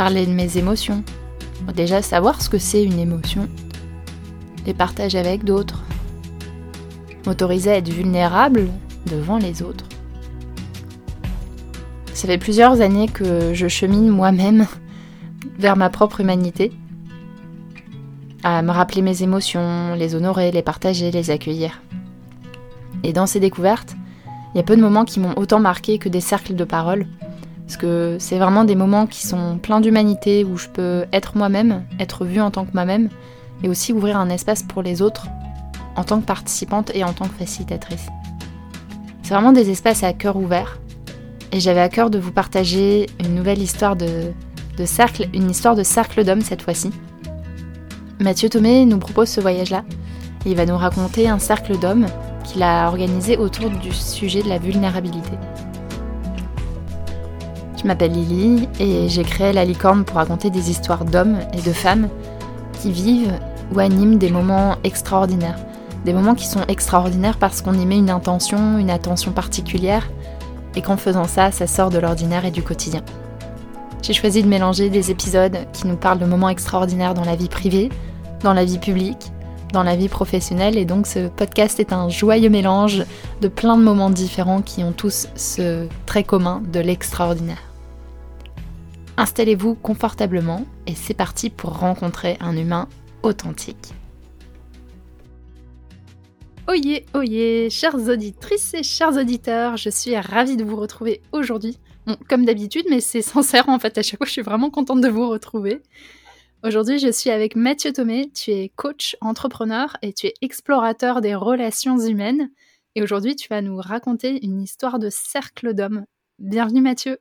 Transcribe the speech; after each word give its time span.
parler 0.00 0.24
de 0.24 0.32
mes 0.32 0.56
émotions. 0.56 1.04
Déjà 1.76 2.00
savoir 2.00 2.40
ce 2.40 2.48
que 2.48 2.56
c'est 2.56 2.82
une 2.82 2.98
émotion. 2.98 3.50
Les 4.64 4.72
partager 4.72 5.18
avec 5.18 5.44
d'autres. 5.44 5.82
M'autoriser 7.26 7.70
à 7.70 7.76
être 7.76 7.90
vulnérable 7.90 8.68
devant 9.04 9.36
les 9.36 9.60
autres. 9.60 9.84
Ça 12.14 12.26
fait 12.26 12.38
plusieurs 12.38 12.80
années 12.80 13.08
que 13.08 13.52
je 13.52 13.68
chemine 13.68 14.08
moi-même 14.08 14.66
vers 15.58 15.76
ma 15.76 15.90
propre 15.90 16.22
humanité. 16.22 16.72
À 18.42 18.62
me 18.62 18.70
rappeler 18.70 19.02
mes 19.02 19.22
émotions, 19.22 19.94
les 19.96 20.14
honorer, 20.14 20.50
les 20.50 20.62
partager, 20.62 21.10
les 21.10 21.28
accueillir. 21.28 21.82
Et 23.02 23.12
dans 23.12 23.26
ces 23.26 23.38
découvertes, 23.38 23.96
il 24.54 24.56
y 24.56 24.60
a 24.60 24.64
peu 24.64 24.76
de 24.76 24.80
moments 24.80 25.04
qui 25.04 25.20
m'ont 25.20 25.36
autant 25.36 25.60
marqué 25.60 25.98
que 25.98 26.08
des 26.08 26.22
cercles 26.22 26.54
de 26.54 26.64
parole. 26.64 27.06
Parce 27.70 27.78
que 27.78 28.16
c'est 28.18 28.38
vraiment 28.40 28.64
des 28.64 28.74
moments 28.74 29.06
qui 29.06 29.24
sont 29.24 29.56
pleins 29.58 29.80
d'humanité, 29.80 30.42
où 30.42 30.56
je 30.56 30.66
peux 30.66 31.04
être 31.12 31.36
moi-même, 31.36 31.84
être 32.00 32.24
vue 32.24 32.40
en 32.40 32.50
tant 32.50 32.64
que 32.64 32.72
moi-même, 32.74 33.10
et 33.62 33.68
aussi 33.68 33.92
ouvrir 33.92 34.16
un 34.16 34.28
espace 34.28 34.64
pour 34.64 34.82
les 34.82 35.02
autres, 35.02 35.28
en 35.94 36.02
tant 36.02 36.20
que 36.20 36.26
participante 36.26 36.90
et 36.96 37.04
en 37.04 37.12
tant 37.12 37.28
que 37.28 37.34
facilitatrice. 37.34 38.08
C'est 39.22 39.32
vraiment 39.32 39.52
des 39.52 39.70
espaces 39.70 40.02
à 40.02 40.12
cœur 40.12 40.34
ouvert, 40.34 40.80
et 41.52 41.60
j'avais 41.60 41.80
à 41.80 41.88
cœur 41.88 42.10
de 42.10 42.18
vous 42.18 42.32
partager 42.32 43.08
une 43.20 43.36
nouvelle 43.36 43.62
histoire 43.62 43.94
de, 43.94 44.32
cercle, 44.84 45.28
une 45.32 45.48
histoire 45.48 45.76
de 45.76 45.84
cercle 45.84 46.24
d'hommes 46.24 46.42
cette 46.42 46.62
fois-ci. 46.62 46.90
Mathieu 48.18 48.48
Thomé 48.48 48.84
nous 48.84 48.98
propose 48.98 49.28
ce 49.28 49.40
voyage-là, 49.40 49.84
il 50.44 50.56
va 50.56 50.66
nous 50.66 50.76
raconter 50.76 51.28
un 51.28 51.38
cercle 51.38 51.78
d'hommes 51.78 52.08
qu'il 52.42 52.64
a 52.64 52.88
organisé 52.88 53.36
autour 53.36 53.70
du 53.70 53.92
sujet 53.92 54.42
de 54.42 54.48
la 54.48 54.58
vulnérabilité. 54.58 55.38
Je 57.80 57.86
m'appelle 57.86 58.12
Lily 58.12 58.68
et 58.78 59.08
j'ai 59.08 59.22
créé 59.22 59.54
la 59.54 59.64
licorne 59.64 60.04
pour 60.04 60.16
raconter 60.16 60.50
des 60.50 60.70
histoires 60.70 61.06
d'hommes 61.06 61.38
et 61.54 61.62
de 61.62 61.72
femmes 61.72 62.10
qui 62.78 62.92
vivent 62.92 63.32
ou 63.74 63.78
animent 63.78 64.18
des 64.18 64.28
moments 64.28 64.76
extraordinaires. 64.84 65.58
Des 66.04 66.12
moments 66.12 66.34
qui 66.34 66.46
sont 66.46 66.60
extraordinaires 66.68 67.38
parce 67.38 67.62
qu'on 67.62 67.72
y 67.72 67.86
met 67.86 67.96
une 67.96 68.10
intention, 68.10 68.76
une 68.76 68.90
attention 68.90 69.32
particulière 69.32 70.10
et 70.76 70.82
qu'en 70.82 70.98
faisant 70.98 71.24
ça, 71.24 71.52
ça 71.52 71.66
sort 71.66 71.88
de 71.88 71.98
l'ordinaire 71.98 72.44
et 72.44 72.50
du 72.50 72.62
quotidien. 72.62 73.00
J'ai 74.02 74.12
choisi 74.12 74.42
de 74.42 74.48
mélanger 74.48 74.90
des 74.90 75.10
épisodes 75.10 75.56
qui 75.72 75.86
nous 75.86 75.96
parlent 75.96 76.18
de 76.18 76.26
moments 76.26 76.50
extraordinaires 76.50 77.14
dans 77.14 77.24
la 77.24 77.36
vie 77.36 77.48
privée, 77.48 77.88
dans 78.42 78.52
la 78.52 78.66
vie 78.66 78.78
publique 78.78 79.32
dans 79.72 79.84
la 79.84 79.94
vie 79.94 80.08
professionnelle 80.08 80.76
et 80.76 80.84
donc 80.84 81.06
ce 81.06 81.28
podcast 81.28 81.78
est 81.78 81.92
un 81.92 82.08
joyeux 82.08 82.50
mélange 82.50 83.04
de 83.40 83.46
plein 83.46 83.76
de 83.76 83.82
moments 83.84 84.10
différents 84.10 84.62
qui 84.62 84.82
ont 84.82 84.90
tous 84.90 85.28
ce 85.36 85.86
trait 86.06 86.24
commun 86.24 86.60
de 86.72 86.80
l'extraordinaire. 86.80 87.69
Installez-vous 89.20 89.74
confortablement 89.74 90.64
et 90.86 90.94
c'est 90.94 91.12
parti 91.12 91.50
pour 91.50 91.78
rencontrer 91.78 92.38
un 92.40 92.56
humain 92.56 92.88
authentique. 93.22 93.92
Oyez, 96.66 97.04
oyez, 97.12 97.68
chères 97.68 97.96
auditrices 97.96 98.72
et 98.72 98.82
chers 98.82 99.18
auditeurs, 99.18 99.76
je 99.76 99.90
suis 99.90 100.16
ravie 100.16 100.56
de 100.56 100.64
vous 100.64 100.76
retrouver 100.76 101.20
aujourd'hui. 101.32 101.76
Comme 102.30 102.46
d'habitude, 102.46 102.86
mais 102.88 103.02
c'est 103.02 103.20
sincère 103.36 103.68
en 103.68 103.78
fait, 103.78 103.98
à 103.98 104.02
chaque 104.02 104.16
fois 104.16 104.26
je 104.26 104.32
suis 104.32 104.40
vraiment 104.40 104.70
contente 104.70 105.02
de 105.02 105.08
vous 105.08 105.28
retrouver. 105.28 105.82
Aujourd'hui, 106.64 106.98
je 106.98 107.12
suis 107.12 107.28
avec 107.28 107.56
Mathieu 107.56 107.92
Thomé. 107.92 108.30
Tu 108.32 108.52
es 108.52 108.72
coach, 108.74 109.18
entrepreneur 109.20 109.98
et 110.00 110.14
tu 110.14 110.28
es 110.28 110.34
explorateur 110.40 111.20
des 111.20 111.34
relations 111.34 111.98
humaines. 111.98 112.50
Et 112.94 113.02
aujourd'hui, 113.02 113.36
tu 113.36 113.48
vas 113.48 113.60
nous 113.60 113.76
raconter 113.76 114.42
une 114.42 114.62
histoire 114.62 114.98
de 114.98 115.10
cercle 115.10 115.74
d'hommes. 115.74 116.06
Bienvenue 116.38 116.80
Mathieu. 116.80 117.18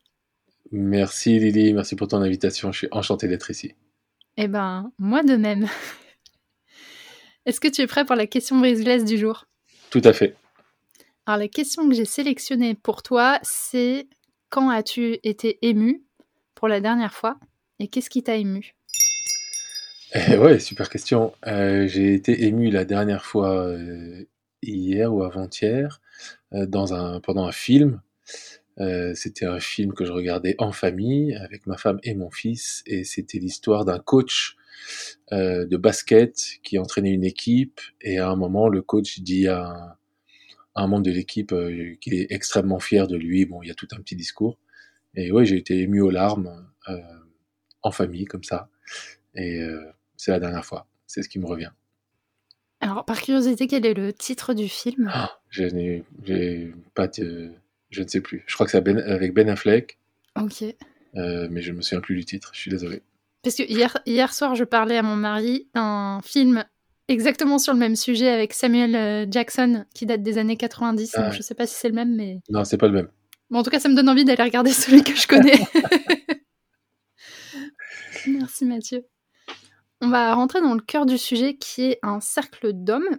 Merci 0.71 1.39
Lily, 1.39 1.73
merci 1.73 1.95
pour 1.95 2.07
ton 2.07 2.21
invitation. 2.21 2.71
Je 2.71 2.79
suis 2.79 2.87
enchanté 2.91 3.27
d'être 3.27 3.49
ici. 3.49 3.73
Eh 4.37 4.47
ben, 4.47 4.91
moi 4.97 5.23
de 5.23 5.35
même. 5.35 5.67
Est-ce 7.45 7.59
que 7.59 7.67
tu 7.67 7.81
es 7.81 7.87
prêt 7.87 8.05
pour 8.05 8.15
la 8.15 8.27
question 8.27 8.59
brise-glace 8.59 9.05
du 9.05 9.17
jour? 9.17 9.45
Tout 9.89 10.01
à 10.03 10.13
fait. 10.13 10.35
Alors 11.25 11.39
la 11.39 11.47
question 11.47 11.87
que 11.87 11.95
j'ai 11.95 12.05
sélectionnée 12.05 12.75
pour 12.75 13.03
toi, 13.03 13.39
c'est 13.43 14.07
quand 14.49 14.69
as-tu 14.69 15.19
été 15.23 15.59
ému 15.61 16.03
pour 16.55 16.67
la 16.67 16.81
dernière 16.81 17.13
fois? 17.13 17.39
Et 17.79 17.87
qu'est-ce 17.87 18.09
qui 18.09 18.23
t'a 18.23 18.35
ému? 18.35 18.75
Eh 20.13 20.37
ouais, 20.37 20.59
super 20.59 20.89
question. 20.89 21.33
Euh, 21.45 21.87
j'ai 21.87 22.13
été 22.13 22.45
ému 22.45 22.71
la 22.71 22.83
dernière 22.83 23.25
fois 23.25 23.51
euh, 23.67 24.25
hier 24.63 25.13
ou 25.13 25.23
avant-hier 25.23 26.01
euh, 26.53 26.65
dans 26.65 26.93
un 26.93 27.19
pendant 27.19 27.45
un 27.45 27.51
film. 27.51 28.01
C'était 29.15 29.45
un 29.45 29.59
film 29.59 29.93
que 29.93 30.05
je 30.05 30.11
regardais 30.11 30.55
en 30.57 30.71
famille 30.71 31.35
avec 31.35 31.67
ma 31.67 31.77
femme 31.77 31.99
et 32.03 32.13
mon 32.13 32.31
fils 32.31 32.81
et 32.85 33.03
c'était 33.03 33.39
l'histoire 33.39 33.85
d'un 33.85 33.99
coach 33.99 34.55
de 35.31 35.77
basket 35.77 36.59
qui 36.63 36.79
entraînait 36.79 37.11
une 37.11 37.25
équipe 37.25 37.81
et 38.01 38.19
à 38.19 38.29
un 38.29 38.35
moment 38.35 38.69
le 38.69 38.81
coach 38.81 39.19
dit 39.19 39.47
à 39.47 39.65
un, 39.65 39.95
un 40.75 40.87
membre 40.87 41.03
de 41.03 41.11
l'équipe 41.11 41.53
qu'il 41.99 42.13
est 42.13 42.27
extrêmement 42.31 42.79
fier 42.79 43.07
de 43.07 43.17
lui. 43.17 43.45
Bon, 43.45 43.61
il 43.61 43.67
y 43.67 43.71
a 43.71 43.75
tout 43.75 43.87
un 43.91 43.97
petit 43.97 44.15
discours 44.15 44.57
et 45.15 45.31
ouais, 45.31 45.45
j'ai 45.45 45.57
été 45.57 45.79
ému 45.79 46.01
aux 46.01 46.11
larmes 46.11 46.65
en 47.81 47.91
famille 47.91 48.25
comme 48.25 48.43
ça 48.43 48.69
et 49.35 49.61
c'est 50.15 50.31
la 50.31 50.39
dernière 50.39 50.65
fois. 50.65 50.87
C'est 51.07 51.23
ce 51.23 51.29
qui 51.29 51.39
me 51.39 51.47
revient. 51.47 51.71
Alors, 52.81 53.03
par 53.03 53.21
curiosité, 53.21 53.67
quel 53.67 53.85
est 53.85 53.93
le 53.93 54.13
titre 54.13 54.53
du 54.53 54.69
film? 54.69 55.09
Ah, 55.13 55.39
Je 55.49 55.63
n'ai 55.65 56.03
pas 56.93 57.07
de... 57.07 57.51
Je 57.89 58.03
ne 58.03 58.07
sais 58.07 58.21
plus. 58.21 58.43
Je 58.45 58.53
crois 58.53 58.65
que 58.65 58.71
c'est 58.71 58.81
ben, 58.81 58.99
avec 58.99 59.33
Ben 59.33 59.49
Affleck. 59.49 59.97
Ok. 60.39 60.63
Euh, 61.15 61.47
mais 61.49 61.61
je 61.61 61.71
ne 61.71 61.77
me 61.77 61.81
souviens 61.81 62.01
plus 62.01 62.15
du 62.15 62.25
titre. 62.25 62.51
Je 62.53 62.59
suis 62.59 62.71
désolé. 62.71 63.01
Parce 63.43 63.55
que 63.55 63.63
hier, 63.63 63.97
hier 64.05 64.33
soir, 64.33 64.55
je 64.55 64.63
parlais 64.63 64.97
à 64.97 65.01
mon 65.01 65.15
mari 65.15 65.67
d'un 65.73 66.19
film 66.23 66.65
exactement 67.07 67.57
sur 67.57 67.73
le 67.73 67.79
même 67.79 67.95
sujet 67.95 68.29
avec 68.29 68.53
Samuel 68.53 68.95
euh, 68.95 69.25
Jackson 69.29 69.85
qui 69.93 70.05
date 70.05 70.21
des 70.21 70.37
années 70.37 70.57
90. 70.57 71.15
Ah. 71.15 71.31
je 71.31 71.37
ne 71.37 71.41
sais 71.41 71.55
pas 71.55 71.65
si 71.65 71.75
c'est 71.75 71.89
le 71.89 71.95
même, 71.95 72.15
mais. 72.15 72.39
Non, 72.49 72.63
c'est 72.63 72.77
pas 72.77 72.87
le 72.87 72.93
même. 72.93 73.09
Bon, 73.49 73.59
en 73.59 73.63
tout 73.63 73.71
cas, 73.71 73.79
ça 73.79 73.89
me 73.89 73.95
donne 73.95 74.09
envie 74.09 74.25
d'aller 74.25 74.43
regarder 74.43 74.71
celui 74.71 75.03
que 75.03 75.15
je 75.15 75.27
connais. 75.27 75.59
Merci 78.27 78.65
Mathieu. 78.65 79.05
On 80.01 80.09
va 80.09 80.33
rentrer 80.35 80.61
dans 80.61 80.75
le 80.75 80.81
cœur 80.81 81.05
du 81.05 81.17
sujet 81.17 81.55
qui 81.55 81.85
est 81.85 81.99
un 82.03 82.19
cercle 82.19 82.73
d'hommes 82.73 83.17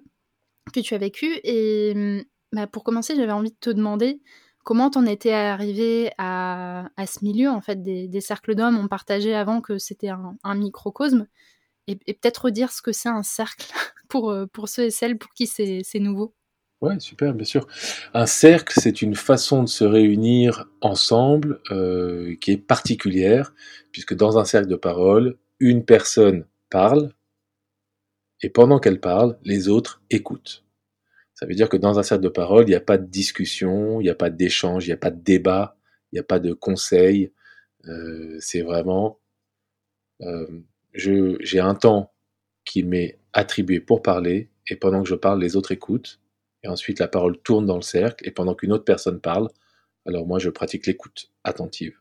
que 0.73 0.81
tu 0.81 0.95
as 0.95 0.99
vécu. 0.99 1.41
Et 1.43 1.93
hum, 1.95 2.23
bah, 2.53 2.67
pour 2.67 2.85
commencer, 2.85 3.17
j'avais 3.17 3.33
envie 3.33 3.51
de 3.51 3.59
te 3.59 3.71
demander 3.71 4.21
comment 4.65 4.91
t'en 4.91 5.07
étais 5.07 5.33
arrivé 5.33 6.11
à, 6.19 6.89
ce 7.07 7.25
milieu 7.25 7.51
en 7.51 7.61
fait 7.61 7.83
des, 7.83 8.21
cercles 8.21 8.55
d'hommes. 8.55 8.79
On 8.79 8.89
partageait 8.89 9.35
avant 9.35 9.61
que 9.61 9.79
c'était 9.79 10.11
un, 10.11 10.55
microcosme. 10.55 11.27
Et, 11.87 11.97
peut-être 11.97 12.45
redire 12.45 12.71
ce 12.71 12.83
que 12.83 12.93
c'est 12.93 13.09
un 13.09 13.23
cercle 13.23 13.73
pour, 14.09 14.31
euh, 14.31 14.47
pour 14.47 14.69
ceux 14.69 14.85
et 14.85 14.91
celles 14.91 15.19
pour 15.19 15.33
qui 15.33 15.47
c'est 15.47 15.83
nouveau. 15.99 16.35
Ouais, 16.81 16.99
super, 16.99 17.35
bien 17.35 17.45
sûr. 17.45 17.67
Un 18.15 18.25
cercle, 18.25 18.73
c'est 18.81 19.03
une 19.03 19.15
façon 19.15 19.63
de 19.63 19.69
se 19.69 19.85
réunir 19.85 20.67
ensemble 20.81 21.61
euh, 21.71 22.37
qui 22.41 22.53
est 22.53 22.57
particulière, 22.57 23.53
puisque 23.93 24.15
dans 24.15 24.39
un 24.39 24.47
cercle 24.47 24.69
de 24.69 24.77
parole, 24.77 25.37
une 25.59 25.85
personne 25.85 26.47
parle, 26.71 27.13
et 28.41 28.49
pendant 28.49 28.79
qu'elle 28.79 29.01
parle, 29.01 29.39
les 29.45 29.69
autres 29.69 30.01
écoutent. 30.09 30.65
Ça 31.41 31.47
veut 31.47 31.55
dire 31.55 31.71
que 31.71 31.79
dans 31.79 31.99
un 31.99 32.03
cercle 32.03 32.23
de 32.23 32.29
parole, 32.29 32.65
il 32.65 32.69
n'y 32.69 32.75
a 32.75 32.81
pas 32.81 32.99
de 32.99 33.07
discussion, 33.07 33.99
il 33.99 34.05
n'y 34.05 34.11
a 34.11 34.15
pas 34.15 34.29
d'échange, 34.29 34.85
il 34.85 34.91
n'y 34.91 34.93
a 34.93 34.99
pas 34.99 35.11
de 35.11 35.23
débat, 35.23 35.75
il 36.13 36.17
n'y 36.17 36.21
a 36.21 36.23
pas 36.23 36.39
de 36.39 36.53
conseil. 36.53 37.33
Euh, 37.89 38.37
c'est 38.41 38.61
vraiment, 38.61 39.19
euh, 40.21 40.61
j'ai 40.93 41.61
un 41.61 41.75
temps 41.75 42.13
qui 42.67 42.83
m'est 42.83 43.19
attribué 43.33 43.81
pour 43.81 44.03
parler, 44.03 44.51
et 44.69 44.77
pendant 44.77 45.03
que 45.03 45.09
je 45.09 45.15
parle, 45.15 45.41
les 45.41 45.57
autres 45.57 45.73
écoutent. 45.73 46.21
Et 46.63 46.69
ensuite, 46.69 46.99
la 46.99 47.09
parole 47.09 47.39
tourne 47.39 47.65
dans 47.65 47.77
le 47.77 47.81
cercle, 47.81 48.29
et 48.29 48.33
pendant 48.33 48.55
qu'une 48.55 48.73
autre 48.73 48.85
personne 48.85 49.19
parle, 49.19 49.49
alors 50.05 50.27
moi, 50.27 50.39
je 50.39 50.51
pratique 50.51 50.87
l'écoute 50.87 51.31
attentive. 51.43 51.97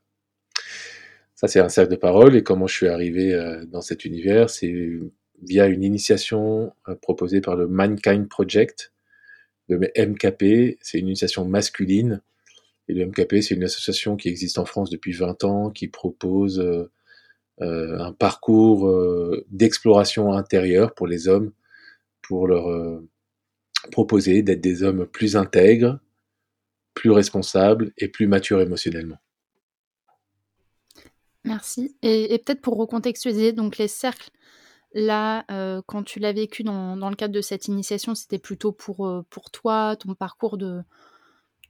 Ça, 1.35 1.47
c'est 1.47 1.62
un 1.62 1.69
cercle 1.69 1.92
de 1.92 1.95
parole. 1.95 2.35
Et 2.35 2.44
comment 2.44 2.68
je 2.68 2.75
suis 2.75 2.89
arrivé 2.89 3.33
euh, 3.33 3.63
dans 3.65 3.80
cet 3.80 4.03
univers, 4.03 4.50
c'est 4.50 5.00
via 5.42 5.68
une 5.68 5.85
initiation 5.85 6.74
proposée 7.01 7.39
par 7.39 7.56
le 7.56 7.69
Mankind 7.69 8.27
Project, 8.27 8.92
le 9.69 9.92
MKP. 9.98 10.77
C'est 10.81 11.00
une 11.00 11.07
initiation 11.07 11.45
masculine. 11.45 12.21
Et 12.88 12.94
le 12.94 13.06
MKP, 13.06 13.42
c'est 13.42 13.56
une 13.56 13.63
association 13.63 14.18
qui 14.18 14.30
existe 14.30 14.57
en 14.57 14.66
France 14.66 14.89
depuis 14.89 15.13
20 15.13 15.44
ans, 15.44 15.69
qui 15.69 15.88
propose 15.88 16.60
euh, 16.60 16.89
un 17.60 18.12
parcours 18.12 18.92
d'exploration 19.51 20.33
intérieure 20.33 20.95
pour 20.95 21.07
les 21.07 21.27
hommes, 21.27 21.51
pour 22.21 22.48
leur 22.48 23.01
proposer 23.92 24.42
d'être 24.42 24.62
des 24.62 24.81
hommes 24.83 25.06
plus 25.06 25.36
intègres, 25.36 26.00
plus 26.94 27.12
responsables 27.12 27.92
et 27.98 28.07
plus 28.07 28.27
matures 28.27 28.62
émotionnellement. 28.62 29.19
Merci. 31.45 31.95
Et, 32.01 32.38
peut-être 32.45 32.62
pour 32.62 32.77
recontextualiser, 32.77 33.54
donc 33.54 33.77
les 33.77 33.88
cercles, 33.88 34.30
là, 34.94 35.45
euh, 35.51 35.81
quand 35.86 36.03
tu 36.03 36.19
l'as 36.19 36.33
vécu 36.33 36.63
dans, 36.63 36.95
le 36.95 37.15
cadre 37.15 37.33
de 37.33 37.41
cette 37.41 37.68
initiation, 37.68 38.15
c'était 38.15 38.39
plutôt 38.39 38.71
pour, 38.71 39.07
euh, 39.07 39.25
pour 39.30 39.51
toi, 39.51 39.95
ton 39.95 40.15
parcours 40.15 40.57
de, 40.57 40.81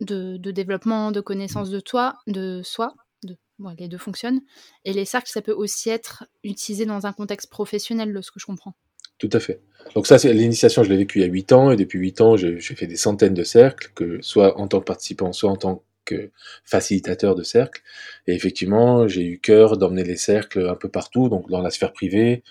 de, 0.01 0.51
développement, 0.51 1.12
de 1.12 1.21
connaissance 1.21 1.69
de 1.69 1.80
toi, 1.80 2.16
de 2.27 2.62
soi, 2.63 2.94
de, 3.24 3.38
les 3.77 3.88
deux 3.88 3.98
fonctionnent. 3.98 4.42
Et 4.86 4.94
les 4.94 5.06
cercles, 5.06 5.30
ça 5.30 5.42
peut 5.42 5.54
aussi 5.54 5.89
être 5.89 6.25
utilisé 6.44 6.86
dans 6.86 7.06
un 7.06 7.13
contexte 7.13 7.50
professionnel, 7.50 8.13
de 8.13 8.21
ce 8.21 8.31
que 8.31 8.39
je 8.39 8.45
comprends. 8.45 8.75
Tout 9.18 9.30
à 9.33 9.39
fait. 9.42 9.62
Donc 9.95 10.07
ça, 10.07 10.15
l'initiation, 10.31 10.83
je 10.83 10.89
l'ai 10.89 10.98
vécu 10.98 11.19
il 11.19 11.22
y 11.24 11.25
a 11.25 11.27
8 11.27 11.51
ans, 11.51 11.72
et 11.72 11.75
depuis 11.75 12.00
8 12.00 12.22
ans, 12.22 12.38
j'ai 12.38 12.60
fait 12.60 12.88
des 12.88 12.95
centaines 12.95 13.33
de 13.33 13.44
cercles, 13.44 13.92
que 13.94 14.22
soit 14.22 14.57
en 14.57 14.69
tant 14.69 14.80
que 14.80 14.86
participant, 14.86 15.33
soit 15.33 15.50
en 15.50 15.57
tant 15.57 15.83
que 16.06 16.31
facilitateur 16.63 17.36
de 17.36 17.44
cercles. 17.44 17.81
Et 18.27 18.33
effectivement, 18.33 19.10
j'ai 19.10 19.25
eu 19.25 19.39
cœur 19.39 19.77
d'emmener 19.77 20.06
les 20.06 20.15
cercles 20.15 20.68
un 20.69 20.75
peu 20.75 20.88
partout, 20.88 21.27
donc 21.27 21.50
dans 21.50 21.62
la 21.62 21.69
sphère 21.69 21.92
privée, 21.92 22.44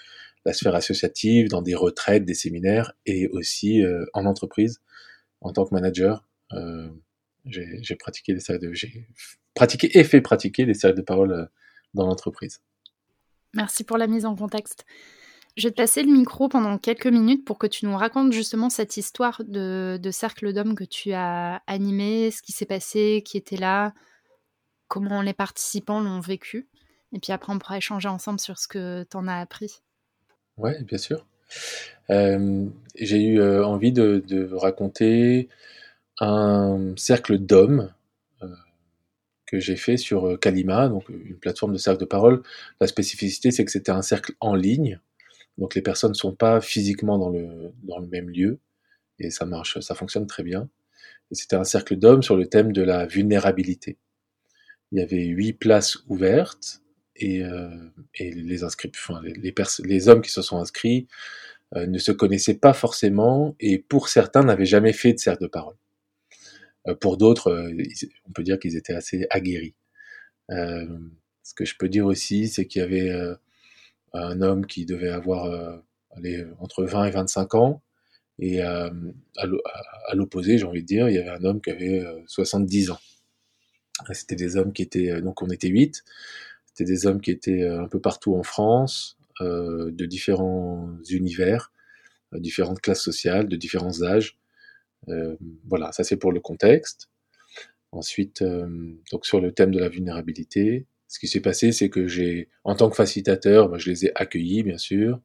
la 0.48 0.54
sphère 0.54 0.74
associative, 0.74 1.48
dans 1.48 1.60
des 1.60 1.74
retraites, 1.74 2.24
des 2.24 2.32
séminaires, 2.32 2.94
et 3.04 3.28
aussi 3.28 3.82
euh, 3.82 4.06
en 4.14 4.24
entreprise, 4.24 4.80
en 5.42 5.52
tant 5.52 5.66
que 5.66 5.74
manager. 5.74 6.24
Euh, 6.54 6.88
j'ai 7.44 7.96
pratiqué 7.96 8.32
des 8.32 8.58
de, 8.58 8.72
j'ai 8.72 9.06
pratiqué 9.54 9.98
et 9.98 10.04
fait 10.04 10.22
pratiquer 10.22 10.64
des 10.64 10.72
cercles 10.72 10.96
de 10.96 11.02
parole 11.02 11.32
euh, 11.32 11.44
dans 11.92 12.06
l'entreprise. 12.06 12.62
Merci 13.52 13.84
pour 13.84 13.98
la 13.98 14.06
mise 14.06 14.24
en 14.24 14.34
contexte. 14.34 14.86
Je 15.58 15.68
vais 15.68 15.70
te 15.70 15.76
passer 15.76 16.02
le 16.02 16.10
micro 16.10 16.48
pendant 16.48 16.78
quelques 16.78 17.06
minutes 17.06 17.44
pour 17.44 17.58
que 17.58 17.66
tu 17.66 17.84
nous 17.84 17.96
racontes 17.96 18.32
justement 18.32 18.70
cette 18.70 18.96
histoire 18.96 19.42
de, 19.46 20.00
cercle 20.10 20.54
d'hommes 20.54 20.74
que 20.74 20.84
tu 20.84 21.12
as 21.12 21.62
animé, 21.66 22.30
ce 22.30 22.40
qui 22.40 22.52
s'est 22.52 22.64
passé, 22.64 23.22
qui 23.22 23.36
était 23.36 23.56
là, 23.56 23.92
comment 24.86 25.20
les 25.20 25.34
participants 25.34 26.00
l'ont 26.00 26.20
vécu. 26.20 26.68
Et 27.12 27.18
puis 27.18 27.32
après, 27.32 27.52
on 27.52 27.58
pourra 27.58 27.76
échanger 27.76 28.08
ensemble 28.08 28.40
sur 28.40 28.58
ce 28.58 28.66
que 28.66 29.04
tu 29.10 29.16
en 29.16 29.28
as 29.28 29.40
appris. 29.40 29.82
Oui, 30.58 30.72
bien 30.84 30.98
sûr. 30.98 31.26
Euh, 32.10 32.66
j'ai 32.94 33.22
eu 33.22 33.40
euh, 33.40 33.64
envie 33.64 33.92
de, 33.92 34.48
raconter 34.52 35.48
un 36.20 36.94
cercle 36.96 37.38
d'hommes 37.38 37.92
euh, 38.42 38.48
que 39.46 39.60
j'ai 39.60 39.76
fait 39.76 39.96
sur 39.96 40.38
Kalima, 40.40 40.88
donc 40.88 41.08
une 41.08 41.38
plateforme 41.38 41.72
de 41.72 41.78
cercle 41.78 42.00
de 42.00 42.06
parole. 42.06 42.42
La 42.80 42.86
spécificité, 42.86 43.50
c'est 43.50 43.64
que 43.64 43.70
c'était 43.70 43.92
un 43.92 44.02
cercle 44.02 44.34
en 44.40 44.54
ligne 44.54 45.00
donc 45.58 45.74
les 45.74 45.82
personnes 45.82 46.12
ne 46.12 46.16
sont 46.16 46.34
pas 46.34 46.60
physiquement 46.60 47.18
dans 47.18 47.30
le, 47.30 48.06
même 48.10 48.30
lieu, 48.30 48.60
et 49.18 49.30
ça 49.30 49.44
marche, 49.44 49.80
ça 49.80 49.94
fonctionne 49.94 50.26
très 50.26 50.44
bien. 50.44 50.68
C'était 51.32 51.56
un 51.56 51.64
cercle 51.64 51.96
d'hommes 51.96 52.22
sur 52.22 52.36
le 52.36 52.46
thème 52.46 52.72
de 52.72 52.82
la 52.82 53.06
vulnérabilité. 53.06 53.98
Il 54.92 54.98
y 54.98 55.02
avait 55.02 55.24
huit 55.24 55.52
places 55.52 55.98
ouvertes, 56.06 56.80
et, 57.18 57.42
euh, 57.44 57.68
et 58.14 58.32
les 58.32 58.64
inscrits, 58.64 58.92
les, 59.84 60.08
hommes 60.08 60.22
qui 60.22 60.30
se 60.30 60.42
sont 60.42 60.58
inscrits 60.58 61.08
euh, 61.76 61.86
ne 61.86 61.98
se 61.98 62.12
connaissaient 62.12 62.58
pas 62.58 62.72
forcément, 62.72 63.54
et 63.60 63.78
pour 63.78 64.08
certains 64.08 64.42
n'avaient 64.42 64.66
jamais 64.66 64.92
fait 64.92 65.12
de 65.12 65.18
cercle 65.18 65.42
de 65.42 65.48
parole. 65.48 65.76
Euh, 66.86 66.94
pour 66.94 67.16
d'autres, 67.16 67.70
on 68.28 68.32
peut 68.32 68.42
dire 68.42 68.58
qu'ils 68.58 68.76
étaient 68.76 68.94
assez 68.94 69.26
aguerris. 69.30 69.74
Ce 70.50 71.54
que 71.54 71.64
je 71.64 71.76
peux 71.76 71.88
dire 71.88 72.06
aussi, 72.06 72.48
c'est 72.48 72.66
qu'il 72.66 72.80
y 72.80 72.84
avait 72.84 73.10
un 74.14 74.42
homme 74.42 74.66
qui 74.66 74.86
devait 74.86 75.10
avoir 75.10 75.82
entre 76.58 76.84
20 76.84 77.06
et 77.06 77.10
25 77.10 77.54
ans. 77.54 77.82
Et 78.38 78.62
à 78.62 78.90
l'opposé, 80.14 80.58
j'ai 80.58 80.64
envie 80.64 80.82
de 80.82 80.86
dire, 80.86 81.08
il 81.08 81.14
y 81.14 81.18
avait 81.18 81.30
un 81.30 81.44
homme 81.44 81.60
qui 81.60 81.70
avait 81.70 82.04
70 82.26 82.90
euh, 82.90 82.92
ans. 82.92 82.98
C'était 84.12 84.36
des 84.36 84.56
hommes 84.56 84.72
qui 84.72 84.82
étaient, 84.82 85.20
donc 85.20 85.42
on 85.42 85.48
était 85.48 85.68
8, 85.68 86.04
c'était 86.78 86.92
des 86.92 87.06
hommes 87.06 87.20
qui 87.20 87.30
étaient 87.30 87.66
un 87.66 87.88
peu 87.88 88.00
partout 88.00 88.36
en 88.36 88.42
France, 88.42 89.18
de 89.40 90.04
différents 90.06 90.88
univers, 91.10 91.72
différentes 92.32 92.80
classes 92.80 93.02
sociales, 93.02 93.48
de 93.48 93.56
différents 93.56 94.02
âges. 94.02 94.38
voilà, 95.64 95.90
ça 95.92 96.04
c'est 96.04 96.16
pour 96.16 96.32
le 96.32 96.40
contexte. 96.40 97.08
Ensuite, 97.90 98.44
donc 99.10 99.26
sur 99.26 99.40
le 99.40 99.52
thème 99.52 99.72
de 99.72 99.80
la 99.80 99.88
vulnérabilité, 99.88 100.86
ce 101.08 101.18
qui 101.18 101.26
s'est 101.26 101.40
passé, 101.40 101.72
c'est 101.72 101.88
que 101.88 102.06
j'ai, 102.06 102.48
en 102.64 102.74
tant 102.76 102.90
que 102.90 102.96
facilitateur, 102.96 103.68
bah, 103.70 103.78
je 103.78 103.90
les 103.90 104.06
ai 104.06 104.12
accueillis, 104.14 104.62
bien 104.62 104.78
sûr. 104.78 105.20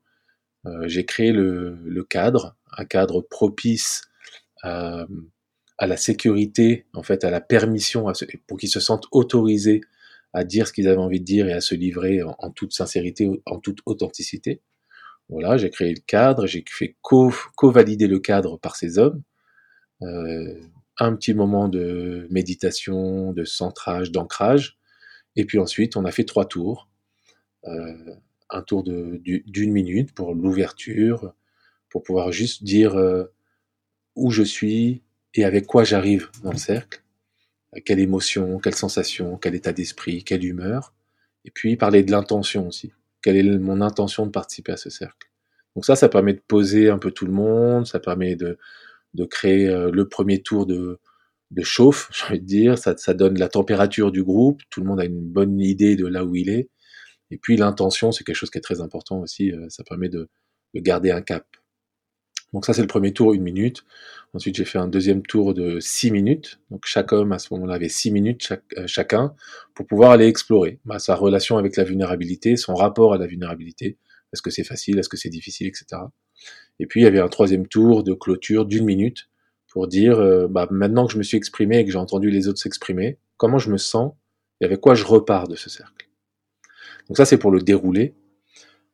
Euh, 0.65 0.87
j'ai 0.87 1.05
créé 1.05 1.33
le, 1.33 2.05
cadre, 2.09 2.55
un 2.77 2.85
cadre 2.85 3.21
propice 3.21 4.03
à, 4.61 5.05
à, 5.77 5.87
la 5.87 5.97
sécurité, 5.97 6.87
en 6.93 7.03
fait, 7.03 7.25
à 7.25 7.29
la 7.29 7.41
permission, 7.41 8.07
à 8.07 8.13
pour 8.47 8.57
qu'ils 8.57 8.69
se 8.69 8.79
sentent 8.79 9.07
autorisés 9.11 9.81
à 10.33 10.43
dire 10.43 10.67
ce 10.67 10.73
qu'ils 10.73 10.87
avaient 10.87 10.97
envie 10.97 11.19
de 11.19 11.25
dire 11.25 11.47
et 11.47 11.53
à 11.53 11.61
se 11.61 11.75
livrer 11.75 12.21
en, 12.23 12.51
toute 12.51 12.73
sincérité, 12.73 13.29
en 13.45 13.59
toute 13.59 13.79
authenticité. 13.85 14.61
Voilà, 15.29 15.57
j'ai 15.57 15.69
créé 15.69 15.93
le 15.93 16.01
cadre, 16.05 16.47
j'ai 16.47 16.63
fait 16.67 16.97
co-valider 17.01 18.07
le 18.07 18.19
cadre 18.19 18.57
par 18.57 18.75
ces 18.75 18.97
hommes. 18.97 19.21
Euh, 20.01 20.59
un 20.99 21.15
petit 21.15 21.33
moment 21.33 21.69
de 21.69 22.27
méditation, 22.29 23.31
de 23.31 23.45
centrage, 23.45 24.11
d'ancrage, 24.11 24.77
et 25.35 25.45
puis 25.45 25.59
ensuite, 25.59 25.95
on 25.97 26.05
a 26.05 26.11
fait 26.11 26.25
trois 26.25 26.45
tours. 26.45 26.89
Euh, 27.65 28.15
un 28.49 28.61
tour 28.61 28.83
d'une 28.83 29.71
minute 29.71 30.13
pour 30.13 30.35
l'ouverture, 30.35 31.33
pour 31.89 32.03
pouvoir 32.03 32.31
juste 32.31 32.63
dire 32.63 32.95
euh, 32.95 33.25
où 34.15 34.29
je 34.29 34.43
suis 34.43 35.01
et 35.33 35.43
avec 35.43 35.65
quoi 35.65 35.83
j'arrive 35.83 36.29
dans 36.43 36.51
le 36.51 36.57
cercle, 36.57 37.02
quelle 37.85 37.99
émotion, 37.99 38.59
quelle 38.59 38.75
sensation, 38.75 39.37
quel 39.37 39.55
état 39.55 39.73
d'esprit, 39.73 40.23
quelle 40.23 40.43
humeur, 40.43 40.93
et 41.45 41.51
puis 41.51 41.75
parler 41.75 42.03
de 42.03 42.11
l'intention 42.11 42.67
aussi. 42.67 42.93
Quelle 43.21 43.37
est 43.37 43.57
mon 43.57 43.81
intention 43.81 44.25
de 44.25 44.31
participer 44.31 44.73
à 44.73 44.77
ce 44.77 44.89
cercle. 44.89 45.29
Donc 45.75 45.85
ça, 45.85 45.95
ça 45.95 46.09
permet 46.09 46.33
de 46.33 46.41
poser 46.47 46.89
un 46.89 46.97
peu 46.97 47.11
tout 47.11 47.25
le 47.25 47.31
monde, 47.31 47.87
ça 47.87 47.99
permet 47.99 48.35
de, 48.35 48.57
de 49.13 49.25
créer 49.25 49.67
euh, 49.69 49.91
le 49.91 50.07
premier 50.07 50.41
tour 50.41 50.65
de, 50.65 50.99
de 51.51 51.63
chauffe, 51.63 52.09
j'ai 52.13 52.25
envie 52.25 52.39
de 52.39 52.45
dire, 52.45 52.77
ça, 52.77 52.95
ça 52.97 53.13
donne 53.13 53.37
la 53.39 53.49
température 53.49 54.11
du 54.11 54.23
groupe, 54.23 54.61
tout 54.69 54.81
le 54.81 54.87
monde 54.87 54.99
a 54.99 55.05
une 55.05 55.21
bonne 55.21 55.59
idée 55.59 55.95
de 55.95 56.05
là 56.05 56.25
où 56.25 56.35
il 56.35 56.49
est, 56.49 56.69
et 57.31 57.37
puis 57.37 57.57
l'intention, 57.57 58.11
c'est 58.11 58.23
quelque 58.23 58.35
chose 58.35 58.51
qui 58.51 58.59
est 58.59 58.61
très 58.61 58.81
important 58.81 59.19
aussi, 59.19 59.51
euh, 59.51 59.65
ça 59.69 59.83
permet 59.83 60.09
de, 60.09 60.29
de 60.73 60.79
garder 60.79 61.11
un 61.11 61.21
cap. 61.21 61.45
Donc 62.53 62.65
ça 62.65 62.73
c'est 62.73 62.81
le 62.81 62.87
premier 62.87 63.13
tour, 63.13 63.33
une 63.33 63.43
minute. 63.43 63.83
Ensuite 64.33 64.55
j'ai 64.55 64.65
fait 64.65 64.79
un 64.79 64.87
deuxième 64.87 65.21
tour 65.23 65.53
de 65.53 65.79
six 65.79 66.11
minutes. 66.11 66.59
Donc 66.71 66.85
chaque 66.85 67.11
homme 67.11 67.31
à 67.31 67.39
ce 67.39 67.53
moment-là 67.53 67.75
avait 67.75 67.89
six 67.89 68.11
minutes 68.11 68.53
euh, 68.77 68.87
chacun 68.87 69.33
pour 69.73 69.85
pouvoir 69.87 70.11
aller 70.11 70.27
explorer 70.27 70.79
bah, 70.85 70.99
sa 70.99 71.15
relation 71.15 71.57
avec 71.57 71.75
la 71.75 71.83
vulnérabilité, 71.83 72.55
son 72.55 72.75
rapport 72.75 73.13
à 73.13 73.17
la 73.17 73.27
vulnérabilité. 73.27 73.97
Est-ce 74.31 74.41
que 74.41 74.49
c'est 74.49 74.63
facile, 74.63 74.99
est-ce 74.99 75.09
que 75.09 75.17
c'est 75.17 75.29
difficile, 75.29 75.67
etc. 75.67 76.01
Et 76.79 76.85
puis 76.85 77.01
il 77.01 77.03
y 77.03 77.07
avait 77.07 77.19
un 77.19 77.27
troisième 77.27 77.67
tour 77.67 78.03
de 78.03 78.13
clôture 78.13 78.65
d'une 78.65 78.85
minute 78.85 79.29
pour 79.67 79.87
dire, 79.87 80.19
euh, 80.19 80.47
bah, 80.47 80.67
maintenant 80.69 81.07
que 81.07 81.13
je 81.13 81.17
me 81.17 81.23
suis 81.23 81.37
exprimé 81.37 81.79
et 81.79 81.85
que 81.85 81.91
j'ai 81.91 81.97
entendu 81.97 82.29
les 82.29 82.47
autres 82.47 82.59
s'exprimer, 82.59 83.17
comment 83.37 83.57
je 83.57 83.71
me 83.71 83.77
sens 83.77 84.13
et 84.61 84.65
avec 84.65 84.79
quoi 84.79 84.93
je 84.93 85.03
repars 85.03 85.47
de 85.47 85.55
ce 85.55 85.69
cercle? 85.69 86.07
Donc 87.07 87.17
ça, 87.17 87.25
c'est 87.25 87.37
pour 87.37 87.51
le 87.51 87.59
dérouler. 87.59 88.13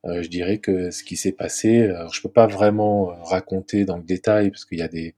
Euh, 0.06 0.24
je 0.24 0.30
dirais 0.30 0.60
que 0.60 0.92
ce 0.92 1.04
qui 1.04 1.18
s'est 1.18 1.34
passé, 1.34 1.88
alors 1.88 2.14
je 2.14 2.22
peux 2.22 2.32
pas 2.32 2.48
vraiment 2.48 3.12
euh, 3.12 3.16
raconter 3.24 3.86
dans 3.86 3.98
le 3.98 4.04
détail 4.04 4.50
parce 4.52 4.66
qu'il 4.66 4.80
y 4.80 4.82
a 4.82 4.88
des, 4.88 5.16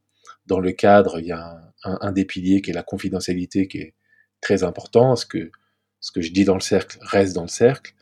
dans 0.47 0.59
le 0.59 0.71
cadre, 0.71 1.19
il 1.19 1.27
y 1.27 1.31
a 1.31 1.61
un, 1.83 1.97
un, 2.01 2.11
des 2.11 2.25
piliers 2.25 2.61
qui 2.61 2.71
est 2.71 2.73
la 2.73 2.83
confidentialité 2.83 3.67
qui 3.67 3.77
est 3.79 3.93
très 4.41 4.63
important. 4.63 5.15
Ce 5.15 5.25
que 5.25 5.51
ce 5.99 6.11
que 6.11 6.21
je 6.21 6.31
dis 6.31 6.45
dans 6.45 6.55
le 6.55 6.61
cercle 6.61 6.97
reste 7.01 7.35
dans 7.35 7.43
le 7.43 7.47
cercle. 7.47 7.93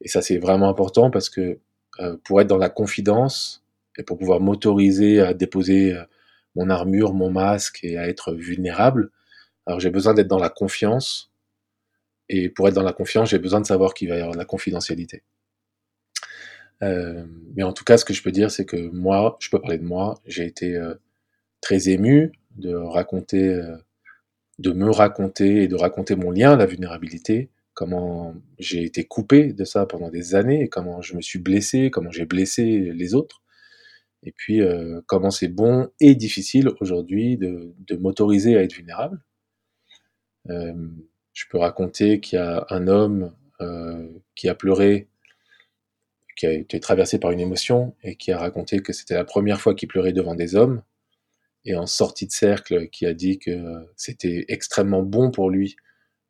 Et 0.00 0.08
ça, 0.08 0.22
c'est 0.22 0.38
vraiment 0.38 0.68
important 0.68 1.10
parce 1.10 1.30
que 1.30 1.60
euh, 2.00 2.16
pour 2.24 2.40
être 2.40 2.48
dans 2.48 2.58
la 2.58 2.70
confidence 2.70 3.64
et 3.96 4.02
pour 4.02 4.18
pouvoir 4.18 4.40
m'autoriser 4.40 5.20
à 5.20 5.34
déposer 5.34 5.96
mon 6.56 6.70
armure, 6.70 7.14
mon 7.14 7.30
masque 7.30 7.80
et 7.84 7.96
à 7.98 8.08
être 8.08 8.34
vulnérable. 8.34 9.10
Alors 9.66 9.80
j'ai 9.80 9.90
besoin 9.90 10.14
d'être 10.14 10.28
dans 10.28 10.38
la 10.38 10.50
confiance. 10.50 11.30
Et 12.28 12.48
pour 12.48 12.68
être 12.68 12.74
dans 12.74 12.82
la 12.82 12.92
confiance, 12.92 13.30
j'ai 13.30 13.38
besoin 13.38 13.60
de 13.60 13.66
savoir 13.66 13.94
qu'il 13.94 14.08
va 14.08 14.16
y 14.16 14.20
avoir 14.20 14.32
de 14.32 14.38
la 14.38 14.44
confidentialité. 14.44 15.22
Euh, 16.82 17.24
mais 17.56 17.62
en 17.62 17.72
tout 17.72 17.84
cas, 17.84 17.96
ce 17.96 18.04
que 18.04 18.14
je 18.14 18.22
peux 18.22 18.30
dire, 18.30 18.50
c'est 18.50 18.64
que 18.64 18.76
moi, 18.90 19.36
je 19.40 19.50
peux 19.50 19.60
parler 19.60 19.78
de 19.78 19.84
moi, 19.84 20.20
j'ai 20.26 20.46
été 20.46 20.76
euh, 20.76 20.94
très 21.60 21.88
ému 21.88 22.32
de 22.56 22.74
raconter, 22.74 23.48
euh, 23.48 23.76
de 24.58 24.72
me 24.72 24.90
raconter 24.90 25.62
et 25.62 25.68
de 25.68 25.76
raconter 25.76 26.16
mon 26.16 26.30
lien 26.30 26.52
à 26.52 26.56
la 26.56 26.66
vulnérabilité, 26.66 27.50
comment 27.74 28.34
j'ai 28.58 28.84
été 28.84 29.04
coupé 29.04 29.52
de 29.52 29.64
ça 29.64 29.86
pendant 29.86 30.10
des 30.10 30.34
années, 30.34 30.68
comment 30.68 31.00
je 31.02 31.16
me 31.16 31.20
suis 31.20 31.38
blessé, 31.38 31.90
comment 31.90 32.10
j'ai 32.10 32.26
blessé 32.26 32.92
les 32.92 33.14
autres. 33.14 33.42
Et 34.24 34.32
puis 34.32 34.60
comment 35.06 35.30
c'est 35.30 35.48
bon 35.48 35.88
et 36.00 36.16
difficile 36.16 36.70
aujourd'hui 36.80 37.36
de, 37.36 37.72
de 37.86 37.96
m'autoriser 37.96 38.56
à 38.56 38.64
être 38.64 38.72
vulnérable. 38.74 39.22
Je 40.46 41.44
peux 41.48 41.58
raconter 41.58 42.18
qu'il 42.18 42.36
y 42.36 42.42
a 42.42 42.66
un 42.70 42.88
homme 42.88 43.32
qui 44.34 44.48
a 44.48 44.56
pleuré, 44.56 45.08
qui 46.38 46.46
a 46.46 46.52
été 46.52 46.78
traversé 46.78 47.18
par 47.18 47.32
une 47.32 47.40
émotion 47.40 47.96
et 48.04 48.14
qui 48.14 48.30
a 48.30 48.38
raconté 48.38 48.78
que 48.78 48.92
c'était 48.92 49.14
la 49.14 49.24
première 49.24 49.60
fois 49.60 49.74
qu'il 49.74 49.88
pleurait 49.88 50.12
devant 50.12 50.36
des 50.36 50.54
hommes 50.54 50.82
et 51.64 51.74
en 51.74 51.86
sortie 51.86 52.28
de 52.28 52.32
cercle 52.32 52.88
qui 52.90 53.06
a 53.06 53.12
dit 53.12 53.40
que 53.40 53.84
c'était 53.96 54.44
extrêmement 54.46 55.02
bon 55.02 55.32
pour 55.32 55.50
lui 55.50 55.74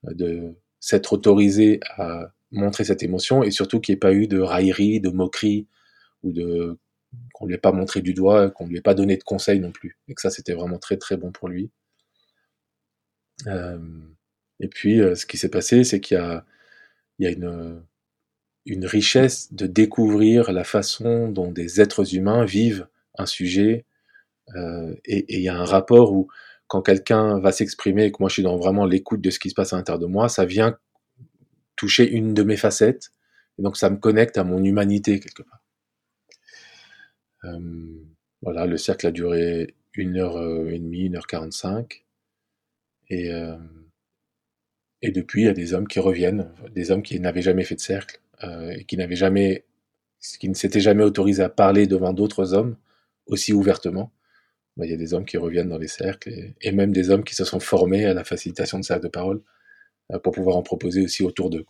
de 0.04 0.54
s'être 0.80 1.12
autorisé 1.12 1.80
à 1.98 2.32
montrer 2.50 2.84
cette 2.84 3.02
émotion 3.02 3.42
et 3.42 3.50
surtout 3.50 3.80
qu'il 3.80 3.92
n'y 3.92 3.96
ait 3.96 4.00
pas 4.00 4.14
eu 4.14 4.26
de 4.26 4.40
raillerie, 4.40 5.00
de 5.00 5.10
moquerie 5.10 5.66
ou 6.22 6.32
de 6.32 6.78
qu'on 7.34 7.46
lui 7.46 7.54
ait 7.54 7.58
pas 7.58 7.72
montré 7.72 8.00
du 8.00 8.14
doigt, 8.14 8.50
qu'on 8.50 8.66
lui 8.66 8.78
ait 8.78 8.82
pas 8.82 8.94
donné 8.94 9.16
de 9.16 9.22
conseils 9.22 9.60
non 9.60 9.72
plus, 9.72 9.98
et 10.08 10.14
que 10.14 10.20
ça 10.20 10.30
c'était 10.30 10.54
vraiment 10.54 10.78
très 10.78 10.96
très 10.96 11.16
bon 11.16 11.32
pour 11.32 11.48
lui. 11.48 11.70
Euh, 13.46 13.78
et 14.60 14.68
puis 14.68 15.00
euh, 15.00 15.14
ce 15.14 15.26
qui 15.26 15.36
s'est 15.38 15.50
passé, 15.50 15.84
c'est 15.84 16.00
qu'il 16.00 16.16
y 16.16 16.20
a 16.20 16.44
il 17.18 17.24
y 17.24 17.28
a 17.28 17.32
une, 17.32 17.82
une 18.68 18.84
richesse 18.84 19.52
de 19.52 19.66
découvrir 19.66 20.52
la 20.52 20.62
façon 20.62 21.28
dont 21.28 21.50
des 21.50 21.80
êtres 21.80 22.14
humains 22.14 22.44
vivent 22.44 22.87
un 23.16 23.25
sujet. 23.25 23.87
Euh, 24.54 24.94
et 25.06 25.37
il 25.37 25.42
y 25.42 25.48
a 25.48 25.56
un 25.56 25.64
rapport 25.64 26.12
où 26.12 26.28
quand 26.66 26.82
quelqu'un 26.82 27.40
va 27.40 27.50
s'exprimer 27.50 28.04
et 28.04 28.12
que 28.12 28.18
moi 28.20 28.28
je 28.28 28.34
suis 28.34 28.42
dans 28.42 28.58
vraiment 28.58 28.84
l'écoute 28.84 29.22
de 29.22 29.30
ce 29.30 29.38
qui 29.38 29.48
se 29.48 29.54
passe 29.54 29.72
à 29.72 29.76
l'intérieur 29.76 29.98
de 29.98 30.06
moi, 30.06 30.28
ça 30.28 30.44
vient 30.44 30.78
toucher 31.76 32.10
une 32.10 32.34
de 32.34 32.42
mes 32.42 32.58
facettes. 32.58 33.10
Et 33.58 33.62
donc 33.62 33.78
ça 33.78 33.88
me 33.88 33.96
connecte 33.96 34.37
à 34.37 34.44
mon 34.44 34.62
humanité 34.62 35.18
quelque 35.18 35.42
part. 35.42 35.64
Euh, 37.44 37.58
voilà, 38.42 38.66
le 38.66 38.76
cercle 38.76 39.06
a 39.06 39.10
duré 39.10 39.75
une 39.94 40.18
heure 40.18 40.38
et 40.68 40.78
demie, 40.78 41.06
une 41.06 41.16
heure 41.16 41.26
quarante-cinq. 41.26 42.04
Et, 43.08 43.32
euh, 43.32 43.56
et 45.00 45.10
depuis, 45.10 45.42
il 45.42 45.46
y 45.46 45.48
a 45.48 45.54
des 45.54 45.72
hommes 45.72 45.88
qui 45.88 46.00
reviennent, 46.00 46.52
des 46.75 46.90
hommes 46.90 47.02
qui 47.02 47.18
n'avaient 47.18 47.42
jamais 47.42 47.64
fait 47.64 47.75
de 47.75 47.80
cercle 47.80 48.20
euh, 48.20 48.27
et 48.42 48.85
qui 48.85 48.97
n'avaient 48.97 49.16
jamais, 49.16 49.64
qui 50.38 50.49
ne 50.49 50.54
s'étaient 50.54 50.80
jamais 50.80 51.04
autorisés 51.04 51.42
à 51.42 51.49
parler 51.49 51.87
devant 51.87 52.12
d'autres 52.12 52.54
hommes 52.54 52.76
aussi 53.26 53.52
ouvertement. 53.52 54.12
Bah, 54.76 54.87
il 54.87 54.90
y 54.90 54.95
a 54.95 54.97
des 54.97 55.12
hommes 55.12 55.25
qui 55.25 55.37
reviennent 55.37 55.68
dans 55.68 55.78
les 55.78 55.88
cercles 55.88 56.33
et, 56.61 56.73
même 56.73 56.92
des 56.92 57.11
hommes 57.11 57.25
qui 57.25 57.35
se 57.35 57.45
sont 57.45 57.61
formés 57.61 58.07
à 58.07 58.14
la 58.14 58.25
facilitation 58.25 58.78
de 58.78 58.85
cercles 58.85 59.04
de 59.04 59.09
parole 59.09 59.42
euh, 60.12 60.18
pour 60.21 60.33
pouvoir 60.33 60.57
en 60.57 60.62
proposer 60.62 61.02
aussi 61.02 61.25
autour 61.25 61.50
d'eux. 61.50 61.66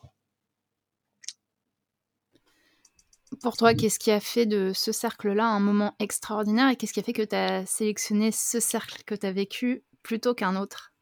Pour 3.43 3.57
toi, 3.57 3.75
qu'est-ce 3.75 3.99
qui 3.99 4.11
a 4.11 4.21
fait 4.21 4.47
de 4.47 4.73
ce 4.75 4.93
cercle-là 4.93 5.47
un 5.47 5.61
moment 5.61 5.95
extraordinaire 5.99 6.71
et 6.71 6.77
qu'est-ce 6.77 6.93
qui 6.93 7.01
a 7.01 7.03
fait 7.03 7.13
que 7.13 7.23
tu 7.23 7.37
as 7.37 7.65
sélectionné 7.67 8.31
ce 8.33 8.61
cercle 8.61 9.03
que 9.05 9.15
tu 9.15 9.27
as 9.27 9.33
vécu 9.33 9.85
plutôt 10.03 10.35
qu'un 10.35 10.57
autre? 10.57 10.93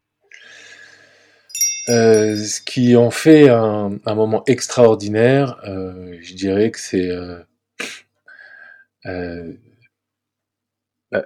Euh, 1.89 2.37
ce 2.37 2.61
qui 2.61 2.97
en 2.97 3.11
fait 3.11 3.49
un, 3.49 3.99
un 4.05 4.15
moment 4.15 4.43
extraordinaire, 4.47 5.61
euh, 5.69 6.17
je 6.21 6.35
dirais 6.35 6.71
que 6.71 6.81
c'est 6.81 7.09
euh, 7.11 7.39
euh 9.07 9.53
bah, 11.13 11.25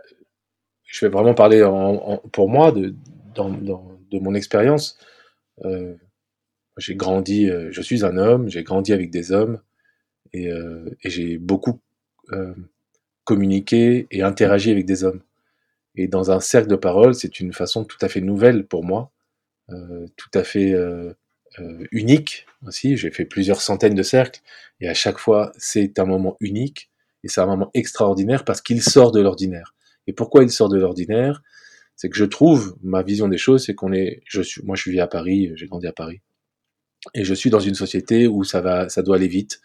je 0.85 1.07
vais 1.07 1.11
vraiment 1.11 1.35
parler 1.35 1.63
en, 1.65 1.95
en, 1.95 2.17
pour 2.19 2.51
moi 2.51 2.73
de, 2.73 2.95
dans, 3.35 3.49
dans, 3.51 3.99
de 4.11 4.19
mon 4.19 4.35
expérience. 4.35 4.99
Euh, 5.65 5.95
j'ai 6.79 6.95
grandi, 6.95 7.49
je 7.71 7.81
suis 7.83 8.05
un 8.05 8.17
homme, 8.17 8.49
j'ai 8.49 8.63
grandi 8.63 8.93
avec 8.93 9.11
des 9.11 9.33
hommes 9.33 9.61
et, 10.33 10.49
et 10.49 11.11
j'ai 11.11 11.39
beaucoup 11.39 11.81
communiqué 13.25 14.07
et 14.11 14.23
interagi 14.23 14.71
avec 14.71 14.87
des 14.87 15.05
hommes. 15.05 15.23
Et 15.97 16.09
dans 16.09 16.31
un 16.31 16.41
cercle 16.41 16.69
de 16.69 16.77
parole, 16.77 17.15
c'est 17.15 17.41
une 17.41 17.53
façon 17.53 17.85
tout 17.85 17.99
à 18.01 18.09
fait 18.09 18.21
nouvelle 18.21 18.67
pour 18.67 18.85
moi 18.85 19.13
tout 20.17 20.31
à 20.35 20.45
fait 20.45 20.73
euh, 20.73 21.13
euh, 21.59 21.85
unique 21.93 22.47
aussi. 22.67 22.97
J'ai 22.97 23.11
fait 23.11 23.25
plusieurs 23.25 23.61
centaines 23.61 23.95
de 23.95 24.03
cercles 24.03 24.41
et 24.81 24.89
à 24.89 24.95
chaque 24.95 25.19
fois 25.19 25.53
c'est 25.59 25.99
un 25.99 26.05
moment 26.05 26.37
unique 26.41 26.91
et 27.25 27.29
c'est 27.29 27.41
un 27.41 27.47
moment 27.47 27.71
extraordinaire 27.75 28.45
parce 28.45 28.61
qu'il 28.61 28.83
sort 28.83 29.13
de 29.13 29.21
l'ordinaire. 29.21 29.75
Et 30.07 30.13
pourquoi 30.13 30.43
il 30.43 30.51
sort 30.51 30.69
de 30.69 30.79
l'ordinaire? 30.79 31.43
C'est 31.97 32.09
que 32.09 32.17
je 32.17 32.25
trouve 32.25 32.77
ma 32.83 33.03
vision 33.03 33.29
des 33.29 33.37
choses, 33.37 33.67
c'est 33.67 33.75
qu'on 33.75 33.93
est, 33.93 34.23
je 34.27 34.41
suis, 34.41 34.63
moi 34.65 34.75
je 34.75 34.83
suis 34.83 35.01
à 35.01 35.07
Paris, 35.07 35.53
j'ai 35.55 35.67
grandi 35.67 35.87
à 35.87 35.93
Paris, 35.93 36.23
et 37.13 37.25
je 37.25 37.35
suis 37.35 37.51
dans 37.51 37.61
une 37.61 37.75
société 37.75 38.27
où 38.27 38.43
ça 38.43 38.63
va, 38.63 38.89
ça 38.89 39.03
doit 39.03 39.17
aller 39.17 39.29
vite. 39.29 39.61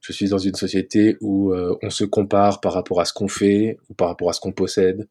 Je 0.00 0.12
suis 0.12 0.28
dans 0.28 0.38
une 0.38 0.54
société 0.54 1.16
où 1.20 1.52
on 1.54 1.90
se 1.90 2.04
compare 2.04 2.60
par 2.60 2.74
rapport 2.74 3.00
à 3.00 3.04
ce 3.04 3.12
qu'on 3.12 3.26
fait 3.26 3.78
ou 3.88 3.94
par 3.94 4.06
rapport 4.08 4.30
à 4.30 4.34
ce 4.34 4.40
qu'on 4.40 4.52
possède. 4.52 5.08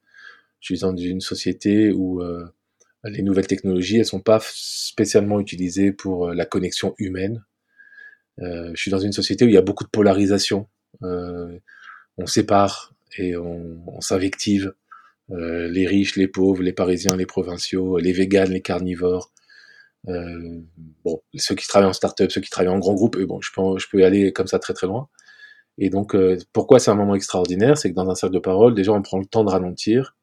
Je 0.64 0.76
suis 0.76 0.80
dans 0.80 0.96
une 0.96 1.20
société 1.20 1.92
où 1.92 2.22
euh, 2.22 2.46
les 3.04 3.22
nouvelles 3.22 3.48
technologies, 3.48 3.98
elles 3.98 4.06
sont 4.06 4.22
pas 4.22 4.40
spécialement 4.42 5.40
utilisées 5.40 5.92
pour 5.92 6.28
euh, 6.28 6.34
la 6.34 6.46
connexion 6.46 6.96
humaine. 6.98 7.44
Euh, 8.40 8.72
je 8.74 8.82
suis 8.82 8.92
dans 8.92 9.00
une 9.00 9.12
société 9.12 9.46
où 9.46 9.48
il 9.48 9.54
y 9.54 9.58
a 9.58 9.62
beaucoup 9.62 9.84
de 9.84 9.90
polarisation. 9.90 10.68
Euh, 11.04 11.60
on 12.18 12.26
sépare 12.26 12.94
et 13.18 13.36
on, 13.36 13.84
on 13.88 14.02
s'invective. 14.02 14.74
Euh, 15.32 15.68
les 15.70 15.88
riches, 15.88 16.16
les 16.16 16.28
pauvres, 16.28 16.64
les 16.64 16.74
parisiens, 16.74 17.16
les 17.16 17.26
provinciaux, 17.26 17.98
les 17.98 18.12
véganes, 18.12 18.52
les 18.52 18.62
carnivores. 18.62 19.32
Euh, 20.10 20.60
bon, 21.06 21.22
ceux 21.36 21.56
qui 21.56 21.68
travaillent 21.68 21.90
en 21.90 21.94
start-up, 21.94 22.32
ceux 22.32 22.42
qui 22.42 22.50
travaillent 22.50 22.74
en 22.74 22.80
grand 22.80 22.94
groupe, 22.94 23.18
bon, 23.20 23.40
je 23.42 23.52
peux, 23.56 23.80
je 23.80 23.88
peux 23.90 24.00
y 24.00 24.04
aller 24.04 24.34
comme 24.34 24.48
ça 24.48 24.60
très 24.60 24.74
très 24.74 24.88
loin. 24.88 25.08
Et 25.78 25.90
donc, 25.90 26.14
euh, 26.14 26.38
pourquoi 26.52 26.80
c'est 26.80 26.92
un 26.92 26.96
moment 26.96 27.16
extraordinaire? 27.16 27.78
C'est 27.78 27.90
que 27.90 27.96
dans 27.96 28.10
un 28.10 28.16
cercle 28.16 28.36
de 28.36 28.40
parole, 28.40 28.76
déjà, 28.76 28.92
on 28.92 29.02
prend 29.02 29.18
le 29.18 29.26
temps 29.26 29.44
de 29.44 29.50
ralentir, 29.50 30.16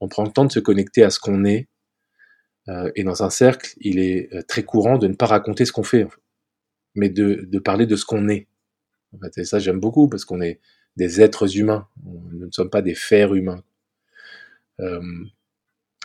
on 0.00 0.08
prend 0.08 0.24
le 0.24 0.30
temps 0.30 0.44
de 0.44 0.52
se 0.52 0.60
connecter 0.60 1.02
à 1.02 1.10
ce 1.10 1.18
qu'on 1.18 1.44
est, 1.44 1.68
et 2.94 3.04
dans 3.04 3.22
un 3.22 3.30
cercle, 3.30 3.74
il 3.80 3.98
est 3.98 4.32
euh, 4.32 4.42
très 4.42 4.62
courant 4.62 4.96
de 4.98 5.06
ne 5.06 5.14
pas 5.14 5.26
raconter 5.26 5.64
ce 5.64 5.72
qu'on 5.72 5.82
fait, 5.82 6.06
mais 6.94 7.10
de, 7.10 7.58
parler 7.58 7.86
de 7.86 7.96
ce 7.96 8.04
qu'on 8.04 8.28
est. 8.28 8.48
Ça, 9.44 9.58
j'aime 9.58 9.80
beaucoup 9.80 10.08
parce 10.08 10.24
qu'on 10.24 10.40
est 10.40 10.60
des 10.96 11.20
êtres 11.20 11.58
humains. 11.58 11.86
Nous 12.04 12.46
ne 12.46 12.50
sommes 12.50 12.70
pas 12.70 12.82
des 12.82 12.94
fers 12.94 13.34
humains. 13.34 13.62
Euh, 14.80 15.02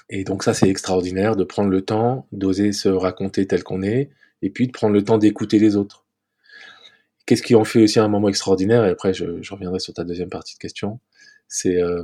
et 0.09 0.23
donc 0.23 0.43
ça, 0.43 0.53
c'est 0.53 0.69
extraordinaire 0.69 1.35
de 1.35 1.43
prendre 1.43 1.69
le 1.69 1.81
temps 1.81 2.27
d'oser 2.31 2.71
se 2.71 2.89
raconter 2.89 3.47
tel 3.47 3.63
qu'on 3.63 3.81
est, 3.81 4.09
et 4.41 4.49
puis 4.49 4.67
de 4.67 4.71
prendre 4.71 4.93
le 4.93 5.03
temps 5.03 5.17
d'écouter 5.17 5.59
les 5.59 5.75
autres. 5.75 6.05
Qu'est-ce 7.25 7.43
qui 7.43 7.55
en 7.55 7.63
fait 7.63 7.83
aussi 7.83 7.99
un 7.99 8.07
moment 8.07 8.27
extraordinaire 8.27 8.85
Et 8.85 8.89
après, 8.89 9.13
je, 9.13 9.25
reviendrai 9.51 9.79
sur 9.79 9.93
ta 9.93 10.03
deuxième 10.03 10.29
partie 10.29 10.55
de 10.55 10.59
question. 10.59 10.99
C'est 11.47 11.81
euh, 11.81 12.03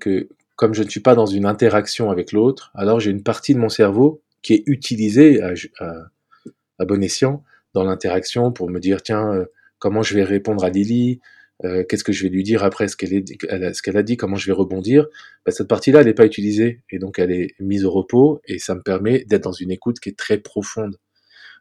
que 0.00 0.28
comme 0.56 0.74
je 0.74 0.82
ne 0.82 0.88
suis 0.88 1.00
pas 1.00 1.14
dans 1.14 1.26
une 1.26 1.46
interaction 1.46 2.10
avec 2.10 2.32
l'autre, 2.32 2.70
alors 2.74 3.00
j'ai 3.00 3.10
une 3.10 3.22
partie 3.22 3.54
de 3.54 3.58
mon 3.58 3.68
cerveau 3.68 4.22
qui 4.42 4.54
est 4.54 4.62
utilisée 4.66 5.42
à, 5.42 6.84
bon 6.84 7.02
escient 7.02 7.42
dans 7.72 7.84
l'interaction 7.84 8.52
pour 8.52 8.70
me 8.70 8.78
dire 8.78 9.02
tiens 9.02 9.32
euh, 9.32 9.46
comment 9.78 10.02
je 10.02 10.14
vais 10.14 10.22
répondre 10.22 10.64
à 10.64 10.70
Lily, 10.70 11.20
euh, 11.64 11.84
qu'est-ce 11.84 12.04
que 12.04 12.12
je 12.12 12.22
vais 12.24 12.28
lui 12.28 12.42
dire 12.42 12.62
après 12.62 12.88
ce 12.88 12.96
qu'elle 12.96 13.96
a 13.96 14.02
dit, 14.02 14.16
comment 14.16 14.36
je 14.36 14.46
vais 14.46 14.52
rebondir. 14.52 15.06
Ben, 15.44 15.52
cette 15.52 15.68
partie-là, 15.68 16.00
elle 16.00 16.06
n'est 16.06 16.14
pas 16.14 16.26
utilisée 16.26 16.82
et 16.90 16.98
donc 16.98 17.18
elle 17.18 17.32
est 17.32 17.54
mise 17.58 17.84
au 17.84 17.90
repos 17.90 18.40
et 18.44 18.58
ça 18.58 18.74
me 18.74 18.82
permet 18.82 19.24
d'être 19.24 19.44
dans 19.44 19.52
une 19.52 19.70
écoute 19.70 19.98
qui 19.98 20.10
est 20.10 20.18
très 20.18 20.38
profonde, 20.38 20.98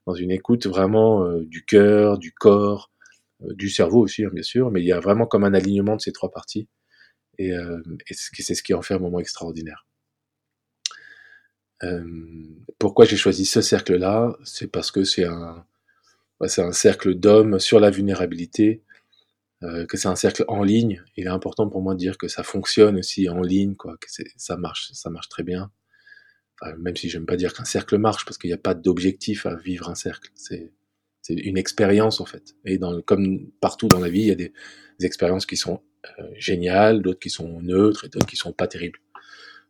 dans 0.05 0.13
une 0.13 0.31
écoute 0.31 0.67
vraiment 0.67 1.23
euh, 1.25 1.43
du 1.45 1.65
cœur, 1.65 2.19
du 2.19 2.31
corps, 2.31 2.91
du 3.41 3.69
cerveau 3.69 4.01
aussi 4.01 4.23
hein, 4.23 4.29
bien 4.31 4.43
sûr, 4.43 4.71
mais 4.71 4.81
il 4.81 4.85
y 4.85 4.93
a 4.93 4.99
vraiment 4.99 5.25
comme 5.25 5.43
un 5.43 5.53
alignement 5.53 5.95
de 5.95 6.01
ces 6.01 6.11
trois 6.11 6.31
parties 6.31 6.67
et, 7.37 7.51
euh, 7.53 7.81
c'est 8.11 8.55
ce 8.55 8.63
qui 8.63 8.73
en 8.73 8.81
fait 8.81 8.93
un 8.93 8.99
moment 8.99 9.19
extraordinaire. 9.19 9.85
Euh, 11.83 12.03
pourquoi 12.79 13.05
j'ai 13.05 13.17
choisi 13.17 13.45
ce 13.45 13.61
cercle-là? 13.61 14.37
C'est 14.43 14.67
parce 14.67 14.91
que 14.91 15.03
c'est 15.03 15.25
un, 15.25 15.65
c'est 16.47 16.61
un 16.61 16.71
cercle 16.71 17.15
d'hommes 17.15 17.59
sur 17.59 17.79
la 17.79 17.89
vulnérabilité, 17.89 18.83
euh, 19.63 19.85
que 19.85 19.97
c'est 19.97 20.07
un 20.07 20.15
cercle 20.15 20.45
en 20.47 20.63
ligne. 20.63 21.03
Il 21.17 21.25
est 21.25 21.29
important 21.29 21.69
pour 21.69 21.81
moi 21.81 21.93
de 21.93 21.99
dire 21.99 22.17
que 22.17 22.27
ça 22.27 22.43
fonctionne 22.43 22.97
aussi 22.97 23.27
en 23.29 23.41
ligne, 23.41 23.75
quoi, 23.75 23.97
que 23.97 24.07
ça 24.37 24.57
marche, 24.57 24.91
ça 24.93 25.09
marche 25.09 25.29
très 25.29 25.43
bien. 25.43 25.71
Même 26.77 26.95
si 26.95 27.09
j'aime 27.09 27.25
pas 27.25 27.35
dire 27.35 27.53
qu'un 27.53 27.65
cercle 27.65 27.97
marche, 27.97 28.23
parce 28.23 28.37
qu'il 28.37 28.49
n'y 28.49 28.53
a 28.53 28.57
pas 28.57 28.73
d'objectif 28.73 29.45
à 29.45 29.55
vivre 29.55 29.89
un 29.89 29.95
cercle. 29.95 30.31
C'est 30.35 30.71
une 31.27 31.57
expérience 31.57 32.21
en 32.21 32.25
fait. 32.25 32.55
Et 32.63 32.79
comme 33.05 33.51
partout 33.59 33.89
dans 33.89 33.99
la 33.99 34.07
vie, 34.07 34.21
il 34.21 34.27
y 34.27 34.31
a 34.31 34.35
des 34.35 34.53
expériences 35.01 35.45
qui 35.45 35.57
sont 35.57 35.81
euh, 36.19 36.99
d'autres 36.99 37.19
qui 37.19 37.29
sont 37.29 37.61
neutres 37.61 38.05
et 38.05 38.09
d'autres 38.09 38.25
qui 38.25 38.35
sont 38.35 38.53
pas 38.53 38.67
terribles. 38.67 38.99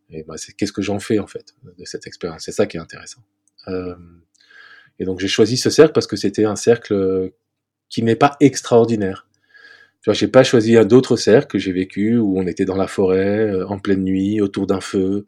Et 0.10 0.24
bah, 0.24 0.36
c'est 0.38 0.54
qu'est-ce 0.54 0.74
que 0.74 0.82
j'en 0.82 1.00
fais 1.00 1.20
en 1.20 1.28
fait 1.28 1.56
de 1.64 1.86
cette 1.86 2.08
expérience? 2.08 2.44
C'est 2.44 2.52
ça 2.52 2.66
qui 2.66 2.78
est 2.78 2.80
intéressant. 2.80 3.22
Euh, 3.68 3.96
et 5.00 5.06
donc 5.06 5.20
j'ai 5.20 5.28
choisi 5.28 5.58
ce 5.58 5.70
cercle 5.70 5.94
parce 5.94 6.08
que 6.08 6.16
c'était 6.16 6.46
un 6.46 6.56
cercle 6.56 7.32
qui 7.90 8.04
n'est 8.04 8.16
pas 8.16 8.36
extraordinaire. 8.40 9.28
Tu 10.02 10.10
vois, 10.10 10.14
j'ai 10.14 10.28
pas 10.28 10.44
choisi 10.44 10.76
un 10.76 10.84
d'autres 10.84 11.16
cercles 11.16 11.48
que 11.48 11.58
j'ai 11.58 11.72
vécu 11.72 12.18
où 12.18 12.38
on 12.38 12.46
était 12.46 12.66
dans 12.66 12.76
la 12.76 12.88
forêt, 12.88 13.50
euh, 13.50 13.68
en 13.68 13.80
pleine 13.80 14.04
nuit, 14.04 14.42
autour 14.42 14.68
d'un 14.68 14.82
feu. 14.82 15.28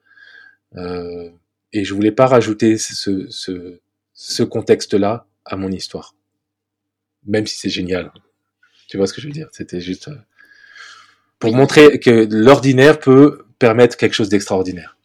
Euh, 0.75 1.29
et 1.71 1.85
je 1.85 1.93
voulais 1.93 2.11
pas 2.11 2.25
rajouter 2.25 2.77
ce, 2.77 3.27
ce, 3.29 3.79
ce 4.13 4.43
contexte-là 4.43 5.27
à 5.45 5.55
mon 5.55 5.71
histoire. 5.71 6.13
Même 7.25 7.47
si 7.47 7.57
c'est 7.57 7.69
génial. 7.69 8.11
Tu 8.89 8.97
vois 8.97 9.07
ce 9.07 9.13
que 9.13 9.21
je 9.21 9.27
veux 9.27 9.33
dire? 9.33 9.47
C'était 9.53 9.79
juste 9.79 10.09
pour 11.39 11.55
montrer 11.55 11.99
que 11.99 12.27
l'ordinaire 12.29 12.99
peut 12.99 13.45
permettre 13.59 13.97
quelque 13.97 14.13
chose 14.13 14.29
d'extraordinaire. 14.29 14.97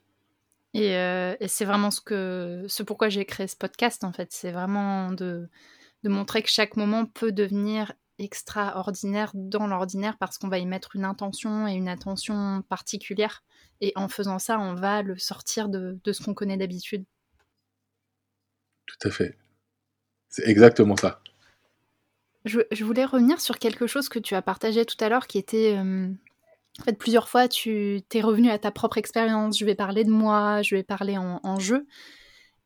Et, 0.75 0.97
euh, 0.97 1.35
et 1.41 1.49
c'est 1.49 1.65
vraiment 1.65 1.91
ce 1.91 2.01
que, 2.01 2.65
ce 2.69 2.83
pourquoi 2.83 3.09
j'ai 3.09 3.25
créé 3.25 3.47
ce 3.49 3.57
podcast 3.57 4.05
en 4.05 4.13
fait. 4.13 4.29
C'est 4.31 4.53
vraiment 4.53 5.11
de, 5.13 5.49
de 6.05 6.09
montrer 6.09 6.43
que 6.43 6.49
chaque 6.49 6.77
moment 6.77 7.07
peut 7.07 7.33
devenir 7.33 7.93
extraordinaire 8.19 9.33
dans 9.35 9.67
l'ordinaire 9.67 10.17
parce 10.19 10.39
qu'on 10.39 10.49
va 10.49 10.59
y 10.59 10.67
mettre 10.67 10.95
une 10.95 11.05
intention 11.05 11.67
et 11.67 11.73
une 11.73 11.89
attention 11.89 12.63
particulière. 12.69 13.43
Et 13.81 13.93
en 13.97 14.09
faisant 14.09 14.39
ça, 14.39 14.59
on 14.59 14.75
va 14.75 15.03
le 15.03 15.19
sortir 15.19 15.69
de, 15.69 15.99
de 16.05 16.13
ce 16.13 16.23
qu'on 16.23 16.35
connaît 16.35 16.59
d'habitude. 16.59 17.05
Tout 18.87 19.09
à 19.09 19.11
fait. 19.11 19.37
C'est 20.29 20.47
exactement 20.47 20.97
ça. 20.97 21.23
Je, 22.45 22.85
voulais 22.85 23.05
revenir 23.05 23.41
sur 23.41 23.59
quelque 23.59 23.87
chose 23.87 24.09
que 24.09 24.19
tu 24.19 24.35
as 24.35 24.43
partagé 24.43 24.85
tout 24.85 24.97
à 25.01 25.09
l'heure 25.09 25.27
qui 25.27 25.39
était... 25.39 25.77
Euh, 25.77 26.09
en 26.79 26.85
fait, 26.85 26.97
plusieurs 26.97 27.29
fois, 27.29 27.49
tu 27.49 28.01
t'es 28.09 28.21
revenu 28.21 28.49
à 28.49 28.59
ta 28.59 28.71
propre 28.71 28.97
expérience. 28.97 29.59
Je 29.59 29.67
vais 29.67 29.75
parler 29.75 30.05
de 30.05 30.11
moi, 30.11 30.63
je 30.63 30.77
vais 30.77 30.83
parler 30.83 31.19
en, 31.19 31.59
jeu. 31.59 31.87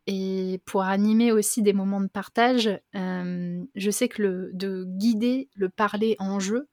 Et 0.07 0.61
pour 0.67 0.83
animer 0.83 1.33
aussi 1.33 1.63
des 1.63 1.73
moments 1.73 2.01
de 2.01 2.09
partage, 2.09 2.71
euh, 2.95 3.65
je 3.75 3.91
sais 3.91 4.09
que 4.09 4.51
de 4.53 4.85
guider 4.87 5.49
le 5.57 5.69
parler 5.69 6.15
en 6.21 6.39
jeu, 6.39 6.69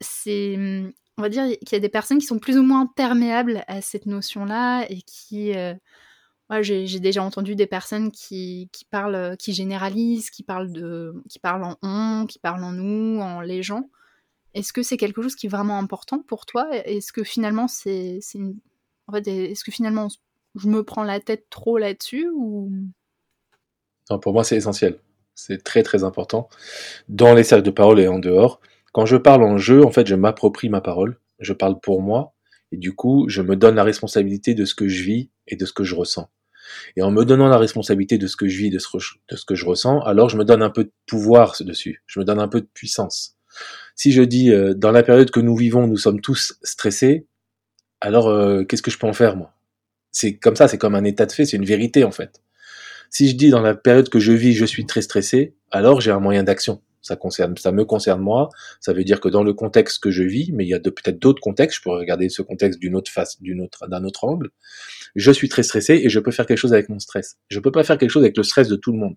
c'est, 0.00 0.58
on 1.16 1.22
va 1.22 1.28
dire 1.28 1.44
qu'il 1.46 1.72
y 1.72 1.76
a 1.76 1.80
des 1.80 1.88
personnes 1.88 2.18
qui 2.18 2.26
sont 2.26 2.38
plus 2.38 2.58
ou 2.58 2.62
moins 2.62 2.86
perméables 2.86 3.64
à 3.68 3.80
cette 3.80 4.06
notion-là 4.06 4.84
et 4.90 5.00
qui, 5.02 5.56
euh, 5.56 5.74
j'ai 6.60 7.00
déjà 7.00 7.22
entendu 7.22 7.56
des 7.56 7.66
personnes 7.66 8.10
qui, 8.10 8.68
qui, 8.72 8.84
parlent, 8.84 9.36
qui 9.36 9.52
généralisent, 9.52 10.30
qui 10.30 10.42
parlent 10.42 10.70
de, 10.70 11.14
qui 11.28 11.38
parlent 11.38 11.64
en 11.64 11.76
on, 11.82 12.26
qui 12.26 12.38
parlent 12.38 12.64
en 12.64 12.72
nous, 12.72 13.20
en 13.20 13.40
les 13.40 13.62
gens. 13.62 13.88
Est-ce 14.54 14.72
que 14.72 14.82
c'est 14.82 14.96
quelque 14.96 15.22
chose 15.22 15.34
qui 15.34 15.46
est 15.46 15.50
vraiment 15.50 15.78
important 15.78 16.20
pour 16.20 16.46
toi? 16.46 16.68
Est-ce 16.72 17.12
que 17.12 17.24
finalement 17.24 17.68
c'est, 17.68 18.20
en 19.06 19.12
fait, 19.12 19.26
est-ce 19.28 19.64
que 19.64 19.72
finalement 19.72 20.08
je 20.54 20.68
me 20.68 20.82
prends 20.82 21.04
la 21.04 21.20
tête 21.20 21.46
trop 21.50 21.78
là-dessus 21.78 22.30
ou? 22.34 22.70
Non, 24.10 24.18
Pour 24.18 24.32
moi, 24.32 24.44
c'est 24.44 24.56
essentiel. 24.56 24.98
C'est 25.34 25.62
très 25.62 25.82
très 25.82 26.04
important. 26.04 26.48
Dans 27.08 27.34
les 27.34 27.44
cercles 27.44 27.64
de 27.64 27.70
parole 27.70 28.00
et 28.00 28.08
en 28.08 28.18
dehors, 28.18 28.60
quand 28.92 29.04
je 29.04 29.16
parle 29.16 29.42
en 29.42 29.58
jeu, 29.58 29.84
en 29.84 29.90
fait, 29.90 30.06
je 30.06 30.14
m'approprie 30.14 30.70
ma 30.70 30.80
parole. 30.80 31.20
Je 31.38 31.52
parle 31.52 31.78
pour 31.80 32.00
moi. 32.00 32.34
Et 32.72 32.78
du 32.78 32.94
coup, 32.94 33.26
je 33.28 33.42
me 33.42 33.56
donne 33.56 33.74
la 33.74 33.84
responsabilité 33.84 34.54
de 34.54 34.64
ce 34.64 34.74
que 34.74 34.88
je 34.88 35.02
vis 35.02 35.30
et 35.46 35.56
de 35.56 35.66
ce 35.66 35.72
que 35.72 35.84
je 35.84 35.94
ressens. 35.94 36.30
Et 36.96 37.02
en 37.02 37.10
me 37.10 37.24
donnant 37.24 37.48
la 37.48 37.58
responsabilité 37.58 38.18
de 38.18 38.26
ce 38.26 38.36
que 38.36 38.48
je 38.48 38.56
vis, 38.58 38.70
de 38.70 38.78
ce, 38.78 38.88
que 39.46 39.54
je 39.54 39.64
ressens, 39.64 40.00
alors 40.00 40.28
je 40.28 40.36
me 40.36 40.44
donne 40.44 40.62
un 40.62 40.70
peu 40.70 40.84
de 40.84 40.92
pouvoir 41.06 41.54
dessus. 41.60 42.02
Je 42.06 42.20
me 42.20 42.24
donne 42.24 42.40
un 42.40 42.48
peu 42.48 42.60
de 42.60 42.68
puissance. 42.72 43.36
Si 43.94 44.12
je 44.12 44.22
dis, 44.22 44.50
euh, 44.50 44.74
dans 44.74 44.92
la 44.92 45.02
période 45.02 45.30
que 45.30 45.40
nous 45.40 45.56
vivons, 45.56 45.86
nous 45.86 45.96
sommes 45.96 46.20
tous 46.20 46.58
stressés, 46.62 47.26
alors 48.00 48.28
euh, 48.28 48.64
qu'est-ce 48.64 48.82
que 48.82 48.90
je 48.90 48.98
peux 48.98 49.06
en 49.06 49.12
faire, 49.12 49.36
moi? 49.36 49.52
C'est 50.12 50.36
comme 50.36 50.56
ça, 50.56 50.68
c'est 50.68 50.78
comme 50.78 50.94
un 50.94 51.04
état 51.04 51.26
de 51.26 51.32
fait, 51.32 51.44
c'est 51.44 51.56
une 51.56 51.64
vérité 51.64 52.04
en 52.04 52.10
fait. 52.10 52.42
Si 53.10 53.28
je 53.28 53.36
dis 53.36 53.50
dans 53.50 53.60
la 53.60 53.74
période 53.74 54.08
que 54.08 54.18
je 54.18 54.32
vis, 54.32 54.54
je 54.54 54.64
suis 54.64 54.86
très 54.86 55.02
stressé, 55.02 55.54
alors 55.70 56.00
j'ai 56.00 56.10
un 56.10 56.20
moyen 56.20 56.42
d'action. 56.42 56.82
Ça 57.06 57.14
concerne, 57.14 57.56
ça 57.56 57.70
me 57.70 57.84
concerne 57.84 58.20
moi. 58.20 58.48
Ça 58.80 58.92
veut 58.92 59.04
dire 59.04 59.20
que 59.20 59.28
dans 59.28 59.44
le 59.44 59.52
contexte 59.52 60.02
que 60.02 60.10
je 60.10 60.24
vis, 60.24 60.50
mais 60.52 60.64
il 60.64 60.68
y 60.68 60.74
a 60.74 60.80
peut-être 60.80 61.20
d'autres 61.20 61.40
contextes. 61.40 61.78
Je 61.78 61.82
pourrais 61.82 62.00
regarder 62.00 62.28
ce 62.28 62.42
contexte 62.42 62.80
d'une 62.80 62.96
autre 62.96 63.12
face, 63.12 63.40
d'une 63.40 63.60
autre, 63.60 63.86
d'un 63.86 64.04
autre 64.04 64.24
angle. 64.24 64.50
Je 65.14 65.30
suis 65.30 65.48
très 65.48 65.62
stressé 65.62 66.00
et 66.02 66.08
je 66.08 66.18
peux 66.18 66.32
faire 66.32 66.46
quelque 66.46 66.58
chose 66.58 66.72
avec 66.72 66.88
mon 66.88 66.98
stress. 66.98 67.36
Je 67.48 67.60
peux 67.60 67.70
pas 67.70 67.84
faire 67.84 67.96
quelque 67.96 68.10
chose 68.10 68.24
avec 68.24 68.36
le 68.36 68.42
stress 68.42 68.68
de 68.68 68.74
tout 68.74 68.90
le 68.90 68.98
monde. 68.98 69.16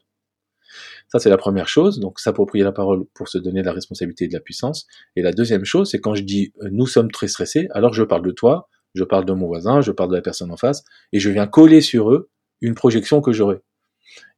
Ça, 1.11 1.17
c'est 1.17 1.29
la 1.29 1.37
première 1.37 1.67
chose. 1.67 1.99
Donc, 1.99 2.19
s'approprier 2.19 2.63
la 2.63 2.71
parole 2.71 3.05
pour 3.15 3.27
se 3.27 3.39
donner 3.39 3.63
la 3.63 3.73
responsabilité 3.73 4.27
de 4.27 4.33
la 4.33 4.39
puissance. 4.39 4.85
Et 5.15 5.23
la 5.23 5.31
deuxième 5.31 5.65
chose, 5.65 5.89
c'est 5.89 5.99
quand 5.99 6.13
je 6.13 6.21
dis 6.21 6.53
euh, 6.61 6.69
nous 6.71 6.85
sommes 6.85 7.09
très 7.09 7.27
stressés, 7.27 7.67
alors 7.71 7.93
je 7.93 8.03
parle 8.03 8.21
de 8.21 8.31
toi, 8.31 8.69
je 8.93 9.03
parle 9.03 9.25
de 9.25 9.33
mon 9.33 9.47
voisin, 9.47 9.81
je 9.81 9.91
parle 9.91 10.11
de 10.11 10.15
la 10.15 10.21
personne 10.21 10.51
en 10.51 10.57
face, 10.57 10.83
et 11.11 11.19
je 11.19 11.31
viens 11.31 11.47
coller 11.47 11.81
sur 11.81 12.11
eux 12.11 12.29
une 12.61 12.75
projection 12.75 13.21
que 13.21 13.31
j'aurais. 13.31 13.61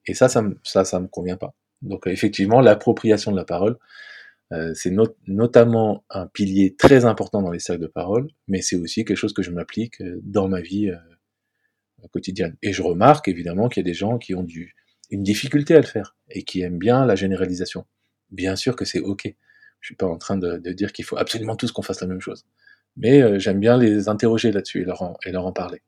Et 0.07 0.13
ça, 0.13 0.29
ça, 0.29 0.43
ça, 0.63 0.85
ça 0.85 0.99
me 0.99 1.07
convient 1.07 1.37
pas. 1.37 1.53
Donc 1.81 2.07
effectivement, 2.07 2.61
l'appropriation 2.61 3.31
de 3.31 3.37
la 3.37 3.45
parole, 3.45 3.77
euh, 4.51 4.73
c'est 4.75 4.93
notamment 5.27 6.03
un 6.09 6.27
pilier 6.27 6.75
très 6.75 7.05
important 7.05 7.41
dans 7.41 7.51
les 7.51 7.59
cercles 7.59 7.81
de 7.83 7.87
parole, 7.87 8.27
mais 8.47 8.61
c'est 8.61 8.75
aussi 8.75 9.05
quelque 9.05 9.17
chose 9.17 9.33
que 9.33 9.41
je 9.41 9.51
m'applique 9.51 10.01
euh, 10.01 10.19
dans 10.23 10.47
ma 10.47 10.61
vie 10.61 10.89
euh, 10.89 12.07
quotidienne. 12.11 12.57
Et 12.61 12.73
je 12.73 12.81
remarque 12.81 13.27
évidemment 13.27 13.69
qu'il 13.69 13.81
y 13.81 13.85
a 13.85 13.89
des 13.89 13.93
gens 13.93 14.17
qui 14.17 14.35
ont 14.35 14.45
une 15.09 15.23
difficulté 15.23 15.73
à 15.75 15.79
le 15.79 15.85
faire 15.85 16.15
et 16.29 16.43
qui 16.43 16.61
aiment 16.61 16.79
bien 16.79 17.05
la 17.05 17.15
généralisation. 17.15 17.85
Bien 18.29 18.55
sûr 18.55 18.75
que 18.75 18.85
c'est 18.85 18.99
ok. 18.99 19.33
Je 19.79 19.87
suis 19.87 19.95
pas 19.95 20.05
en 20.05 20.17
train 20.17 20.37
de, 20.37 20.57
dire 20.73 20.91
qu'il 20.93 21.05
faut 21.05 21.17
absolument 21.17 21.55
tous 21.55 21.71
qu'on 21.71 21.81
fasse 21.81 22.01
la 22.01 22.07
même 22.07 22.21
chose 22.21 22.45
mais 22.97 23.39
j'aime 23.39 23.61
bien 23.61 23.77
les 23.77 24.09
interroger 24.09 24.51
là-dessus 24.51 24.81
et 24.81 25.31
leur 25.31 25.45
en 25.45 25.53
parler. 25.53 25.81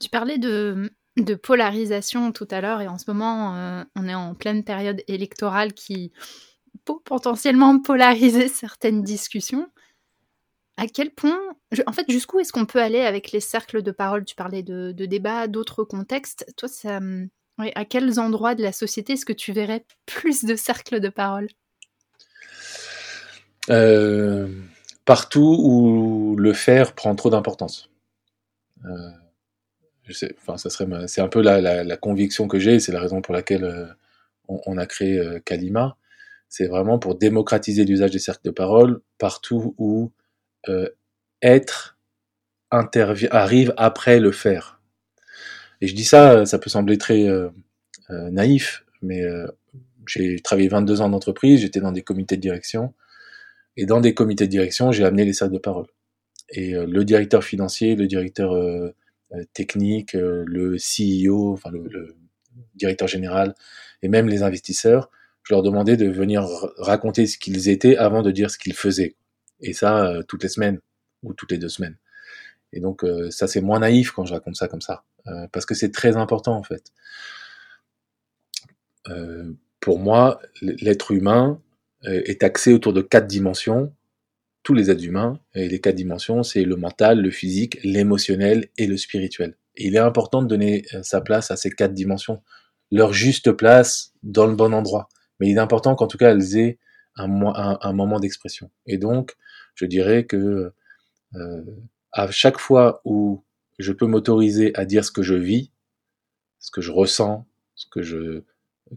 Tu 0.00 0.08
parlais 0.08 0.38
de, 0.38 0.90
de 1.16 1.34
polarisation 1.34 2.32
tout 2.32 2.48
à 2.50 2.60
l'heure 2.60 2.80
et 2.80 2.88
en 2.88 2.98
ce 2.98 3.04
moment, 3.08 3.56
euh, 3.56 3.84
on 3.96 4.08
est 4.08 4.14
en 4.14 4.34
pleine 4.34 4.64
période 4.64 5.02
électorale 5.06 5.72
qui 5.72 6.12
peut 6.84 6.94
potentiellement 7.04 7.80
polariser 7.80 8.48
certaines 8.48 9.02
discussions. 9.02 9.68
À 10.76 10.88
quel 10.88 11.12
point, 11.12 11.38
en 11.86 11.92
fait, 11.92 12.04
jusqu'où 12.08 12.40
est-ce 12.40 12.52
qu'on 12.52 12.66
peut 12.66 12.82
aller 12.82 13.00
avec 13.00 13.30
les 13.30 13.38
cercles 13.38 13.82
de 13.82 13.92
parole? 13.92 14.24
Tu 14.24 14.34
parlais 14.34 14.64
de, 14.64 14.90
débats, 14.92 15.46
d'autres 15.46 15.84
contextes. 15.84 16.52
Toi, 16.56 16.68
ça, 16.68 16.98
à 17.58 17.84
quels 17.84 18.18
endroits 18.18 18.56
de 18.56 18.62
la 18.62 18.72
société 18.72 19.12
est-ce 19.12 19.24
que 19.24 19.32
tu 19.32 19.52
verrais 19.52 19.84
plus 20.04 20.44
de 20.44 20.56
cercles 20.56 20.98
de 20.98 21.08
parole? 21.08 21.46
Euh, 23.70 24.48
partout 25.04 25.56
où 25.60 26.34
le 26.36 26.52
faire 26.52 26.94
prend 26.94 27.14
trop 27.14 27.30
d'importance. 27.30 27.88
Euh, 28.84 29.10
enfin, 30.38 30.56
ça 30.56 30.70
serait, 30.70 30.86
c'est 31.08 31.20
un 31.20 31.28
peu 31.28 31.42
la, 31.42 31.96
conviction 31.96 32.48
que 32.48 32.58
j'ai, 32.58 32.80
c'est 32.80 32.92
la 32.92 33.00
raison 33.00 33.22
pour 33.22 33.34
laquelle 33.34 33.64
euh, 33.64 33.86
on, 34.48 34.76
a 34.76 34.86
créé 34.86 35.18
euh, 35.18 35.40
Kalima. 35.40 35.96
C'est 36.48 36.66
vraiment 36.66 36.98
pour 36.98 37.16
démocratiser 37.16 37.84
l'usage 37.84 38.12
des 38.12 38.18
cercles 38.18 38.44
de 38.44 38.50
parole 38.50 39.00
partout 39.18 39.74
où 39.78 40.12
euh, 40.68 40.88
être 41.42 41.98
arrive 42.70 43.72
après 43.76 44.18
le 44.20 44.32
faire. 44.32 44.80
Et 45.80 45.86
je 45.86 45.94
dis 45.94 46.04
ça, 46.04 46.44
ça 46.46 46.58
peut 46.58 46.70
sembler 46.70 46.98
très 46.98 47.28
naïf, 48.08 48.84
mais 49.00 49.22
j'ai 50.08 50.40
travaillé 50.40 50.68
22 50.68 51.00
ans 51.00 51.08
d'entreprise, 51.08 51.60
j'étais 51.60 51.80
dans 51.80 51.92
des 51.92 52.02
comités 52.02 52.36
de 52.36 52.40
direction, 52.40 52.92
et 53.76 53.86
dans 53.86 54.00
des 54.00 54.12
comités 54.12 54.46
de 54.46 54.50
direction, 54.50 54.90
j'ai 54.90 55.04
amené 55.04 55.24
les 55.24 55.34
cercles 55.34 55.54
de 55.54 55.58
parole. 55.58 55.86
Et 56.48 56.72
le 56.72 57.04
directeur 57.04 57.44
financier, 57.44 57.94
le 57.94 58.08
directeur 58.08 58.54
euh, 59.34 59.40
euh, 59.40 59.44
technique, 59.52 60.12
le 60.14 60.76
CEO, 60.76 61.52
enfin 61.52 61.70
le, 61.70 62.16
directeur 62.74 63.08
général, 63.08 63.54
et 64.02 64.08
même 64.08 64.28
les 64.28 64.42
investisseurs, 64.42 65.10
je 65.42 65.54
leur 65.54 65.62
demandais 65.62 65.96
de 65.96 66.08
venir 66.08 66.44
raconter 66.78 67.26
ce 67.26 67.36
qu'ils 67.38 67.68
étaient 67.68 67.96
avant 67.96 68.22
de 68.22 68.30
dire 68.30 68.50
ce 68.50 68.58
qu'ils 68.58 68.74
faisaient. 68.74 69.16
Et 69.60 69.72
ça, 69.72 70.20
toutes 70.28 70.42
les 70.42 70.48
semaines 70.48 70.80
ou 71.22 71.34
toutes 71.34 71.50
les 71.52 71.58
deux 71.58 71.68
semaines. 71.68 71.96
Et 72.72 72.80
donc, 72.80 73.04
ça, 73.30 73.46
c'est 73.46 73.60
moins 73.60 73.80
naïf 73.80 74.12
quand 74.12 74.24
je 74.24 74.34
raconte 74.34 74.56
ça 74.56 74.68
comme 74.68 74.80
ça, 74.80 75.04
parce 75.52 75.66
que 75.66 75.74
c'est 75.74 75.90
très 75.90 76.16
important 76.16 76.56
en 76.56 76.62
fait. 76.62 76.92
pour 79.80 79.98
moi, 79.98 80.40
l'être 80.62 81.10
humain, 81.10 81.60
euh, 82.06 82.22
est 82.26 82.42
axé 82.42 82.74
autour 82.74 82.92
de 82.92 83.00
quatre 83.00 83.26
dimensions, 83.26 83.92
tous 84.64 84.74
les 84.74 84.90
êtres 84.90 85.04
humains, 85.04 85.38
et 85.54 85.68
les 85.68 85.80
quatre 85.80 85.94
dimensions, 85.94 86.42
c'est 86.42 86.64
le 86.64 86.74
mental, 86.76 87.20
le 87.20 87.30
physique, 87.30 87.78
l'émotionnel 87.84 88.68
et 88.76 88.86
le 88.86 88.96
spirituel. 88.96 89.56
Il 89.76 89.94
est 89.94 90.00
important 90.00 90.42
de 90.42 90.48
donner 90.48 90.84
euh, 90.94 91.02
sa 91.02 91.20
place 91.20 91.50
à 91.52 91.56
ces 91.56 91.70
quatre 91.70 91.94
dimensions, 91.94 92.42
leur 92.90 93.12
juste 93.12 93.52
place 93.52 94.12
dans 94.22 94.46
le 94.46 94.56
bon 94.56 94.72
endroit. 94.74 95.08
Mais 95.38 95.48
il 95.48 95.56
est 95.56 95.60
important 95.60 95.94
qu'en 95.94 96.06
tout 96.06 96.18
cas 96.18 96.30
elles 96.30 96.56
aient 96.56 96.78
un, 97.16 97.30
un, 97.42 97.78
un 97.80 97.92
moment 97.92 98.18
d'expression. 98.18 98.70
Et 98.86 98.98
donc, 98.98 99.36
je 99.74 99.84
dirais 99.84 100.24
que 100.24 100.72
euh, 101.34 101.62
à 102.12 102.30
chaque 102.30 102.58
fois 102.58 103.00
où 103.04 103.44
je 103.78 103.92
peux 103.92 104.06
m'autoriser 104.06 104.72
à 104.76 104.84
dire 104.84 105.04
ce 105.04 105.10
que 105.10 105.22
je 105.22 105.34
vis, 105.34 105.72
ce 106.58 106.70
que 106.70 106.80
je 106.80 106.90
ressens, 106.90 107.46
ce 107.74 107.86
que 107.90 108.02
je 108.02 108.42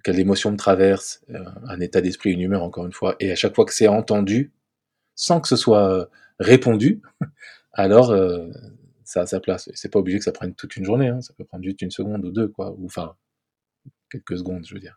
quelle 0.03 0.19
émotion 0.19 0.51
me 0.51 0.57
traverse, 0.57 1.23
euh, 1.29 1.43
un 1.67 1.79
état 1.79 2.01
d'esprit, 2.01 2.31
une 2.31 2.41
humeur 2.41 2.63
encore 2.63 2.85
une 2.85 2.93
fois, 2.93 3.15
et 3.19 3.31
à 3.31 3.35
chaque 3.35 3.55
fois 3.55 3.65
que 3.65 3.73
c'est 3.73 3.87
entendu, 3.87 4.51
sans 5.17 5.41
que 5.41 5.49
ce 5.49 5.57
soit 5.57 5.91
euh, 5.91 6.05
répondu, 6.39 7.01
alors 7.73 8.11
euh, 8.11 8.47
ça 9.03 9.21
a 9.21 9.25
sa 9.25 9.41
place. 9.41 9.69
C'est 9.73 9.91
pas 9.91 9.99
obligé 9.99 10.19
que 10.19 10.23
ça 10.23 10.31
prenne 10.31 10.55
toute 10.55 10.77
une 10.77 10.85
journée, 10.85 11.09
hein. 11.09 11.19
ça 11.21 11.33
peut 11.33 11.43
prendre 11.43 11.65
juste 11.65 11.81
une 11.81 11.91
seconde 11.91 12.23
ou 12.23 12.31
deux, 12.31 12.47
quoi, 12.47 12.71
ou 12.77 12.85
enfin 12.85 13.17
quelques 14.09 14.37
secondes, 14.37 14.65
je 14.65 14.73
veux 14.73 14.79
dire. 14.79 14.95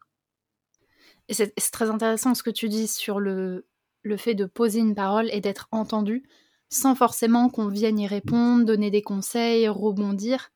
Et 1.29 1.35
c'est 1.35 1.53
très 1.73 1.91
intéressant 1.91 2.35
ce 2.35 2.43
que 2.43 2.51
tu 2.51 2.69
dis 2.69 2.87
sur 2.87 3.19
le, 3.19 3.67
le 4.03 4.17
fait 4.17 4.35
de 4.35 4.47
poser 4.47 4.81
une 4.81 4.95
parole 4.95 5.29
et 5.33 5.41
d'être 5.41 5.69
entendu, 5.71 6.25
sans 6.69 6.95
forcément 6.95 7.49
qu'on 7.49 7.69
vienne 7.69 7.99
y 7.99 8.07
répondre, 8.07 8.65
donner 8.65 8.91
des 8.91 9.03
conseils, 9.03 9.69
rebondir. 9.69 10.51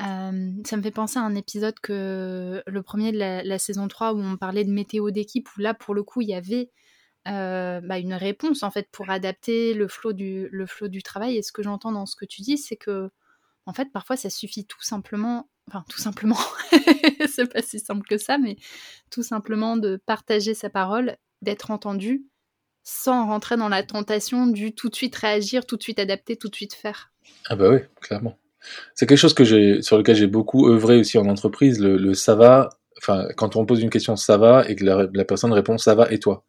Euh, 0.00 0.50
ça 0.64 0.76
me 0.76 0.82
fait 0.82 0.90
penser 0.90 1.18
à 1.18 1.22
un 1.22 1.34
épisode 1.34 1.78
que 1.80 2.62
le 2.66 2.82
premier 2.82 3.12
de 3.12 3.18
la, 3.18 3.58
saison 3.58 3.88
3 3.88 4.14
où 4.14 4.20
on 4.20 4.36
parlait 4.36 4.64
de 4.64 4.72
météo 4.72 5.10
d'équipe, 5.10 5.48
où 5.56 5.60
là, 5.60 5.74
pour 5.74 5.94
le 5.94 6.02
coup, 6.02 6.22
il 6.22 6.28
y 6.28 6.34
avait 6.34 6.70
euh, 7.28 7.80
bah, 7.82 7.98
une 7.98 8.14
réponse 8.14 8.62
en 8.62 8.70
fait 8.70 8.88
pour 8.90 9.10
adapter 9.10 9.74
le 9.74 9.88
flot 9.88 10.12
du, 10.12 10.48
le 10.50 10.66
flot 10.66 10.88
du 10.88 11.02
travail. 11.02 11.36
Et 11.36 11.42
ce 11.42 11.52
que 11.52 11.62
j'entends 11.62 11.92
dans 11.92 12.06
ce 12.06 12.16
que 12.16 12.24
tu 12.24 12.42
dis, 12.42 12.58
c'est 12.58 12.76
que 12.76 13.10
en 13.66 13.72
fait, 13.72 13.92
parfois, 13.92 14.16
ça 14.16 14.30
suffit 14.30 14.64
tout 14.64 14.82
simplement, 14.82 15.48
enfin, 15.68 15.84
tout 15.88 16.00
simplement, 16.00 16.38
c'est 17.28 17.52
pas 17.52 17.62
si 17.62 17.78
simple 17.78 18.06
que 18.08 18.18
ça, 18.18 18.38
mais 18.38 18.56
tout 19.10 19.22
simplement 19.22 19.76
de 19.76 20.00
partager 20.06 20.54
sa 20.54 20.70
parole, 20.70 21.16
d'être 21.42 21.70
entendu, 21.70 22.24
sans 22.82 23.26
rentrer 23.26 23.56
dans 23.56 23.68
la 23.68 23.82
tentation 23.82 24.46
du 24.46 24.74
tout 24.74 24.88
de 24.88 24.96
suite 24.96 25.14
réagir, 25.14 25.66
tout 25.66 25.76
de 25.76 25.82
suite 25.82 25.98
adapter, 25.98 26.36
tout 26.36 26.48
de 26.48 26.54
suite 26.54 26.74
faire. 26.74 27.12
Ah 27.46 27.56
bah 27.56 27.68
oui, 27.70 27.78
clairement. 28.00 28.36
C'est 28.94 29.06
quelque 29.06 29.18
chose 29.18 29.34
que 29.34 29.44
j'ai, 29.44 29.82
sur 29.82 29.96
lequel 29.96 30.16
j'ai 30.16 30.26
beaucoup 30.26 30.68
œuvré 30.68 30.98
aussi 30.98 31.18
en 31.18 31.26
entreprise, 31.28 31.80
le, 31.80 31.96
le, 31.96 32.14
ça 32.14 32.34
va, 32.34 32.70
enfin, 32.98 33.28
quand 33.36 33.56
on 33.56 33.64
pose 33.66 33.82
une 33.82 33.90
question 33.90 34.16
ça 34.16 34.36
va 34.36 34.68
et 34.68 34.74
que 34.74 34.84
la, 34.84 35.06
la 35.12 35.24
personne 35.24 35.52
répond 35.52 35.78
ça 35.78 35.94
va 35.94 36.10
et 36.10 36.18
toi. 36.18 36.44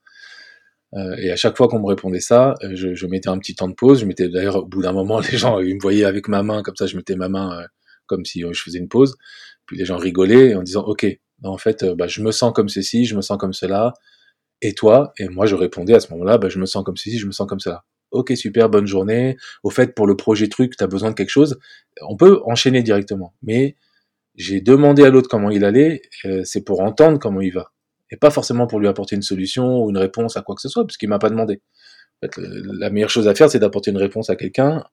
Euh, 0.93 1.15
et 1.17 1.31
à 1.31 1.35
chaque 1.35 1.55
fois 1.57 1.67
qu'on 1.67 1.79
me 1.79 1.87
répondait 1.87 2.19
ça, 2.19 2.55
euh, 2.63 2.71
je, 2.73 2.93
je, 2.95 3.07
mettais 3.07 3.29
un 3.29 3.37
petit 3.39 3.55
temps 3.55 3.69
de 3.69 3.73
pause. 3.73 4.01
Je 4.01 4.05
mettais 4.05 4.27
d'ailleurs 4.29 4.57
au 4.57 4.65
bout 4.65 4.81
d'un 4.81 4.91
moment, 4.91 5.19
les 5.31 5.37
gens 5.37 5.59
ils 5.59 5.75
me 5.75 5.81
voyaient 5.81 6.05
avec 6.05 6.27
ma 6.27 6.43
main 6.43 6.63
comme 6.63 6.75
ça, 6.75 6.85
je 6.87 6.97
mettais 6.97 7.15
ma 7.15 7.29
main 7.29 7.61
euh, 7.61 7.65
comme 8.07 8.25
si 8.25 8.41
je 8.41 8.61
faisais 8.61 8.79
une 8.79 8.89
pause. 8.89 9.15
Puis 9.65 9.77
les 9.77 9.85
gens 9.85 9.97
rigolaient 9.97 10.55
en 10.55 10.63
disant 10.63 10.83
ok, 10.83 11.05
en 11.43 11.57
fait, 11.57 11.85
bah, 11.85 12.07
je 12.07 12.21
me 12.21 12.31
sens 12.31 12.51
comme 12.53 12.69
ceci, 12.69 13.05
je 13.05 13.15
me 13.15 13.21
sens 13.21 13.37
comme 13.37 13.53
cela. 13.53 13.93
Et 14.61 14.73
toi? 14.73 15.13
Et 15.17 15.27
moi, 15.27 15.45
je 15.47 15.55
répondais 15.55 15.95
à 15.95 15.99
ce 15.99 16.11
moment-là, 16.13 16.37
bah, 16.37 16.49
je 16.49 16.59
me 16.59 16.65
sens 16.65 16.83
comme 16.83 16.97
ceci, 16.97 17.17
je 17.19 17.25
me 17.25 17.31
sens 17.31 17.47
comme 17.47 17.59
cela. 17.59 17.83
Ok, 18.11 18.33
super, 18.35 18.69
bonne 18.69 18.85
journée. 18.85 19.37
Au 19.63 19.69
fait, 19.69 19.95
pour 19.95 20.05
le 20.05 20.15
projet 20.17 20.49
truc, 20.49 20.75
tu 20.77 20.83
as 20.83 20.87
besoin 20.87 21.11
de 21.11 21.15
quelque 21.15 21.29
chose. 21.29 21.57
On 22.01 22.17
peut 22.17 22.41
enchaîner 22.45 22.83
directement. 22.83 23.33
Mais 23.41 23.77
j'ai 24.35 24.61
demandé 24.61 25.03
à 25.03 25.09
l'autre 25.09 25.29
comment 25.29 25.49
il 25.49 25.63
allait, 25.65 26.01
euh, 26.25 26.41
c'est 26.43 26.61
pour 26.61 26.81
entendre 26.81 27.19
comment 27.19 27.41
il 27.41 27.53
va. 27.53 27.71
Et 28.11 28.17
pas 28.17 28.29
forcément 28.29 28.67
pour 28.67 28.79
lui 28.79 28.87
apporter 28.87 29.15
une 29.15 29.21
solution 29.21 29.83
ou 29.83 29.89
une 29.89 29.97
réponse 29.97 30.37
à 30.37 30.41
quoi 30.41 30.55
que 30.55 30.61
ce 30.61 30.69
soit, 30.69 30.85
puisqu'il 30.85 31.09
m'a 31.09 31.19
pas 31.19 31.29
demandé. 31.29 31.61
La 32.37 32.89
meilleure 32.89 33.09
chose 33.09 33.27
à 33.27 33.35
faire, 33.35 33.49
c'est 33.49 33.59
d'apporter 33.59 33.91
une 33.91 33.97
réponse 33.97 34.29
à 34.29 34.35
quelqu'un 34.35 34.83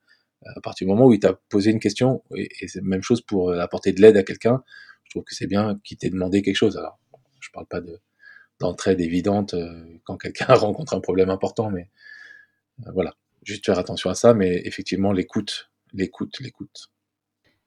à 0.46 0.60
partir 0.60 0.86
du 0.86 0.92
moment 0.92 1.06
où 1.06 1.12
il 1.12 1.18
t'a 1.18 1.34
posé 1.48 1.70
une 1.70 1.80
question. 1.80 2.22
Et, 2.36 2.48
c'est 2.68 2.80
la 2.80 2.86
même 2.86 3.02
chose 3.02 3.20
pour 3.20 3.50
euh, 3.50 3.58
apporter 3.58 3.92
de 3.92 4.00
l'aide 4.00 4.16
à 4.16 4.22
quelqu'un. 4.22 4.62
Je 5.04 5.10
trouve 5.10 5.24
que 5.24 5.34
c'est 5.34 5.48
bien 5.48 5.80
qu'il 5.82 5.98
t'ait 5.98 6.10
demandé 6.10 6.42
quelque 6.42 6.56
chose. 6.56 6.76
Alors, 6.76 6.98
je 7.40 7.50
parle 7.52 7.66
pas 7.66 7.80
de 7.80 7.98
d'entraide 8.60 9.00
évidente 9.00 9.54
euh, 9.54 9.84
quand 10.04 10.16
quelqu'un 10.16 10.46
rencontre 10.54 10.94
un 10.94 11.00
problème 11.00 11.30
important, 11.30 11.70
mais 11.70 11.90
voilà, 12.92 13.14
juste 13.42 13.66
faire 13.66 13.78
attention 13.78 14.10
à 14.10 14.14
ça. 14.14 14.34
Mais 14.34 14.62
effectivement, 14.64 15.12
l'écoute, 15.12 15.70
l'écoute, 15.92 16.40
l'écoute. 16.40 16.90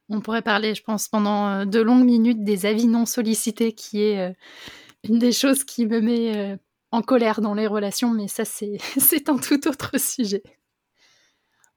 On 0.09 0.19
pourrait 0.19 0.41
parler, 0.41 0.75
je 0.75 0.83
pense, 0.83 1.07
pendant 1.07 1.47
euh, 1.47 1.65
de 1.65 1.79
longues 1.79 2.03
minutes 2.03 2.43
des 2.43 2.65
avis 2.65 2.87
non 2.87 3.05
sollicités, 3.05 3.71
qui 3.73 4.01
est 4.01 4.19
euh, 4.19 4.33
une 5.03 5.19
des 5.19 5.31
choses 5.31 5.63
qui 5.63 5.85
me 5.85 6.01
met 6.01 6.35
euh, 6.35 6.57
en 6.91 7.01
colère 7.01 7.41
dans 7.41 7.53
les 7.53 7.67
relations, 7.67 8.11
mais 8.11 8.27
ça, 8.27 8.45
c'est 8.45 8.77
un 9.29 9.37
tout 9.37 9.67
autre 9.67 9.99
sujet. 9.99 10.43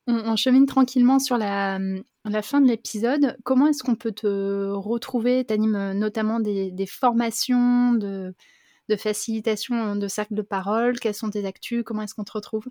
On, 0.06 0.36
chemine 0.36 0.66
tranquillement 0.66 1.18
sur 1.18 1.38
la, 1.38 1.78
fin 2.42 2.60
de 2.60 2.68
l'épisode. 2.68 3.38
Comment 3.42 3.68
est-ce 3.68 3.82
qu'on 3.82 3.94
peut 3.94 4.12
te 4.12 4.70
retrouver? 4.70 5.46
Tu 5.46 5.54
animes 5.54 5.92
notamment 5.94 6.40
des, 6.40 6.86
formations 6.86 7.92
de, 7.94 8.34
de, 8.90 8.96
facilitation 8.96 9.96
de 9.96 10.06
cercle 10.08 10.34
de 10.34 10.42
parole? 10.42 11.00
Quelles 11.00 11.14
sont 11.14 11.30
tes 11.30 11.46
actus? 11.46 11.82
Comment 11.84 12.02
est-ce 12.02 12.14
qu'on 12.14 12.24
te 12.24 12.32
retrouve? 12.32 12.66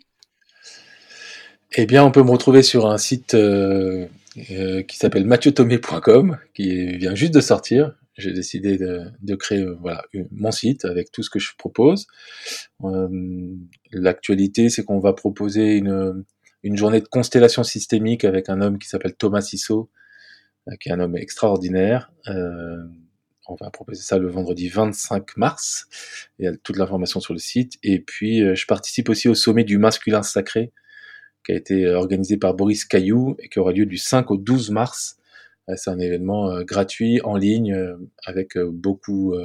Eh 1.75 1.87
bien, 1.87 2.03
on 2.03 2.11
peut 2.11 2.21
me 2.21 2.29
retrouver 2.29 2.61
sur 2.61 2.85
un 2.85 2.99
site 2.99 3.33
euh, 3.33 4.05
qui 4.33 4.97
s'appelle 4.97 5.25
mathieutomé.com, 5.25 6.37
qui 6.53 6.97
vient 6.97 7.15
juste 7.15 7.33
de 7.33 7.41
sortir. 7.41 7.95
J'ai 8.17 8.31
décidé 8.31 8.77
de, 8.77 9.35
créer 9.35 9.61
euh, 9.61 9.75
voilà 9.81 10.03
mon 10.31 10.51
site 10.51 10.85
avec 10.85 11.11
tout 11.11 11.23
ce 11.23 11.29
que 11.29 11.39
je 11.39 11.55
propose. 11.57 12.07
Euh, 12.83 13.55
l'actualité, 13.91 14.69
c'est 14.69 14.83
qu'on 14.83 14.99
va 14.99 15.13
proposer 15.13 15.77
une, 15.77 16.23
une 16.61 16.77
journée 16.77 17.01
de 17.01 17.07
constellation 17.07 17.63
systémique 17.63 18.23
avec 18.23 18.49
un 18.49 18.61
homme 18.61 18.77
qui 18.77 18.87
s'appelle 18.87 19.15
Thomas 19.15 19.41
Sissot, 19.41 19.89
qui 20.79 20.89
est 20.89 20.91
un 20.91 20.99
homme 20.99 21.17
extraordinaire. 21.17 22.11
on 22.27 23.55
va 23.55 23.71
proposer 23.71 24.01
ça 24.01 24.19
le 24.19 24.29
vendredi 24.29 24.69
25 24.69 25.35
mars. 25.37 25.87
Il 26.37 26.45
y 26.45 26.47
a 26.47 26.55
toute 26.55 26.77
l'information 26.77 27.19
sur 27.19 27.33
le 27.33 27.39
site. 27.39 27.73
Et 27.81 27.99
puis, 27.99 28.55
je 28.55 28.65
participe 28.67 29.09
aussi 29.09 29.27
au 29.27 29.35
sommet 29.35 29.63
du 29.63 29.79
masculin 29.79 30.21
sacré 30.21 30.71
qui 31.43 31.51
a 31.51 31.55
été 31.55 31.85
euh, 31.85 31.97
organisé 31.97 32.37
par 32.37 32.53
Boris 32.53 32.85
Caillou 32.85 33.35
et 33.39 33.49
qui 33.49 33.59
aura 33.59 33.71
lieu 33.71 33.85
du 33.85 33.97
5 33.97 34.31
au 34.31 34.37
12 34.37 34.71
mars. 34.71 35.17
Euh, 35.69 35.73
c'est 35.77 35.89
un 35.89 35.99
événement 35.99 36.49
euh, 36.49 36.63
gratuit 36.63 37.21
en 37.23 37.35
ligne 37.35 37.77
avec 38.25 38.57
beaucoup 38.57 39.35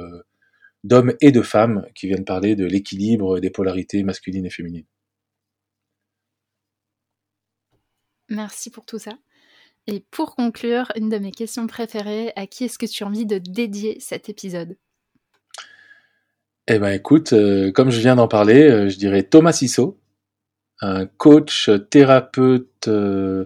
d'hommes 0.83 1.13
et 1.21 1.31
de 1.31 1.41
femmes 1.41 1.85
qui 1.95 2.07
viennent 2.07 2.25
parler 2.25 2.55
de 2.55 2.65
l'équilibre 2.65 3.39
des 3.39 3.49
polarités 3.49 4.03
masculines 4.03 4.45
et 4.45 4.49
féminines. 4.49 4.85
Merci 8.29 8.69
pour 8.69 8.85
tout 8.85 8.99
ça. 8.99 9.17
Et 9.87 10.03
pour 10.11 10.35
conclure, 10.35 10.91
une 10.95 11.09
de 11.09 11.17
mes 11.17 11.31
questions 11.31 11.65
préférées, 11.65 12.31
à 12.35 12.45
qui 12.45 12.65
est-ce 12.65 12.77
que 12.77 12.85
tu 12.85 13.03
as 13.03 13.07
envie 13.07 13.25
de 13.25 13.39
dédier 13.39 13.99
cet 13.99 14.29
épisode? 14.29 14.77
Eh 16.67 16.77
ben 16.77 16.91
écoute, 16.91 17.33
comme 17.73 17.89
je 17.89 17.99
viens 17.99 18.15
d'en 18.15 18.27
parler, 18.27 18.87
je 18.89 18.97
dirais 18.97 19.23
Thomas 19.23 19.53
Sissot, 19.53 19.98
un 20.81 21.05
coach, 21.05 21.69
thérapeute, 21.89 22.87
euh, 22.87 23.45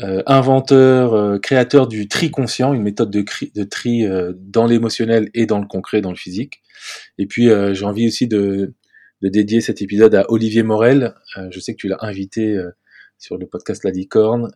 euh, 0.00 0.22
inventeur, 0.26 1.14
euh, 1.14 1.38
créateur 1.38 1.86
du 1.86 2.08
tri 2.08 2.30
conscient, 2.30 2.74
une 2.74 2.82
méthode 2.82 3.10
de, 3.10 3.64
tri 3.64 4.06
dans 4.36 4.66
l'émotionnel 4.66 5.30
et 5.34 5.46
dans 5.46 5.60
le 5.60 5.66
concret, 5.66 6.00
dans 6.00 6.10
le 6.10 6.16
physique. 6.16 6.62
Et 7.18 7.26
puis 7.26 7.48
j'ai 7.72 7.84
envie 7.84 8.08
aussi 8.08 8.26
de, 8.26 8.74
de, 9.22 9.28
dédier 9.28 9.60
cet 9.60 9.82
épisode 9.82 10.14
à 10.14 10.30
Olivier 10.30 10.62
Morel. 10.62 11.14
je 11.50 11.60
sais 11.60 11.72
que 11.72 11.78
tu 11.78 11.88
l'as 11.88 11.98
invité 12.00 12.58
sur 13.18 13.38
le 13.38 13.46
podcast 13.46 13.84
La 13.84 13.90
Licorne. 13.90 14.50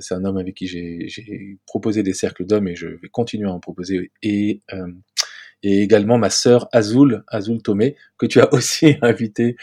C'est 0.00 0.14
un 0.14 0.24
homme 0.24 0.36
avec 0.36 0.54
qui 0.54 0.66
j'ai 0.68 1.58
proposé 1.66 2.02
des 2.02 2.12
cercles 2.12 2.44
d'hommes 2.44 2.68
et 2.68 2.76
je 2.76 2.86
vais 2.86 3.08
continuer 3.10 3.48
à 3.48 3.52
en 3.52 3.60
proposer. 3.60 4.12
Et 4.22 4.60
et 5.62 5.82
également 5.82 6.18
ma 6.18 6.30
sœur 6.30 6.68
Azul, 6.72 7.24
Azul 7.28 7.62
Tomé, 7.62 7.96
que 8.18 8.26
tu 8.26 8.40
as 8.40 8.52
aussi 8.54 8.96
invité 9.02 9.56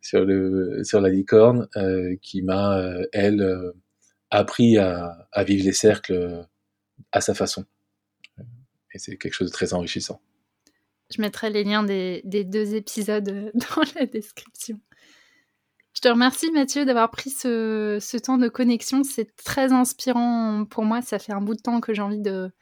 sur 0.00 0.24
le 0.24 0.82
sur 0.84 1.00
la 1.00 1.08
licorne, 1.08 1.68
euh, 1.76 2.16
qui 2.22 2.42
m'a 2.42 2.78
euh, 2.78 3.06
elle 3.12 3.42
euh, 3.42 3.72
appris 4.30 4.78
à, 4.78 5.26
à, 5.32 5.44
vivre 5.44 5.64
les 5.64 5.72
cercles 5.72 6.46
à 7.12 7.20
sa 7.20 7.34
façon. 7.34 7.64
Et 8.92 8.98
c'est 8.98 9.16
quelque 9.16 9.34
chose 9.34 9.48
de 9.48 9.52
très 9.52 9.74
enrichissant. 9.74 10.20
Je 11.14 11.20
mettrai 11.20 11.50
les 11.50 11.64
liens 11.64 11.82
des, 11.82 12.22
des 12.24 12.44
deux 12.44 12.74
épisodes 12.74 13.24
dans 13.54 13.82
la 13.96 14.06
description. 14.06 14.78
Je 15.94 16.00
te 16.00 16.08
remercie 16.08 16.52
Mathieu 16.52 16.84
d'avoir 16.84 17.10
pris 17.10 17.30
ce, 17.30 17.98
ce, 18.00 18.16
temps 18.16 18.38
de 18.38 18.48
connexion. 18.48 19.02
C'est 19.02 19.34
très 19.36 19.72
inspirant 19.72 20.64
pour 20.64 20.84
moi. 20.84 21.02
Ça 21.02 21.18
fait 21.18 21.32
un 21.32 21.40
bout 21.40 21.56
de 21.56 21.60
temps 21.60 21.80
que 21.80 21.92
j'ai 21.92 22.02
envie 22.02 22.20
de, 22.20 22.52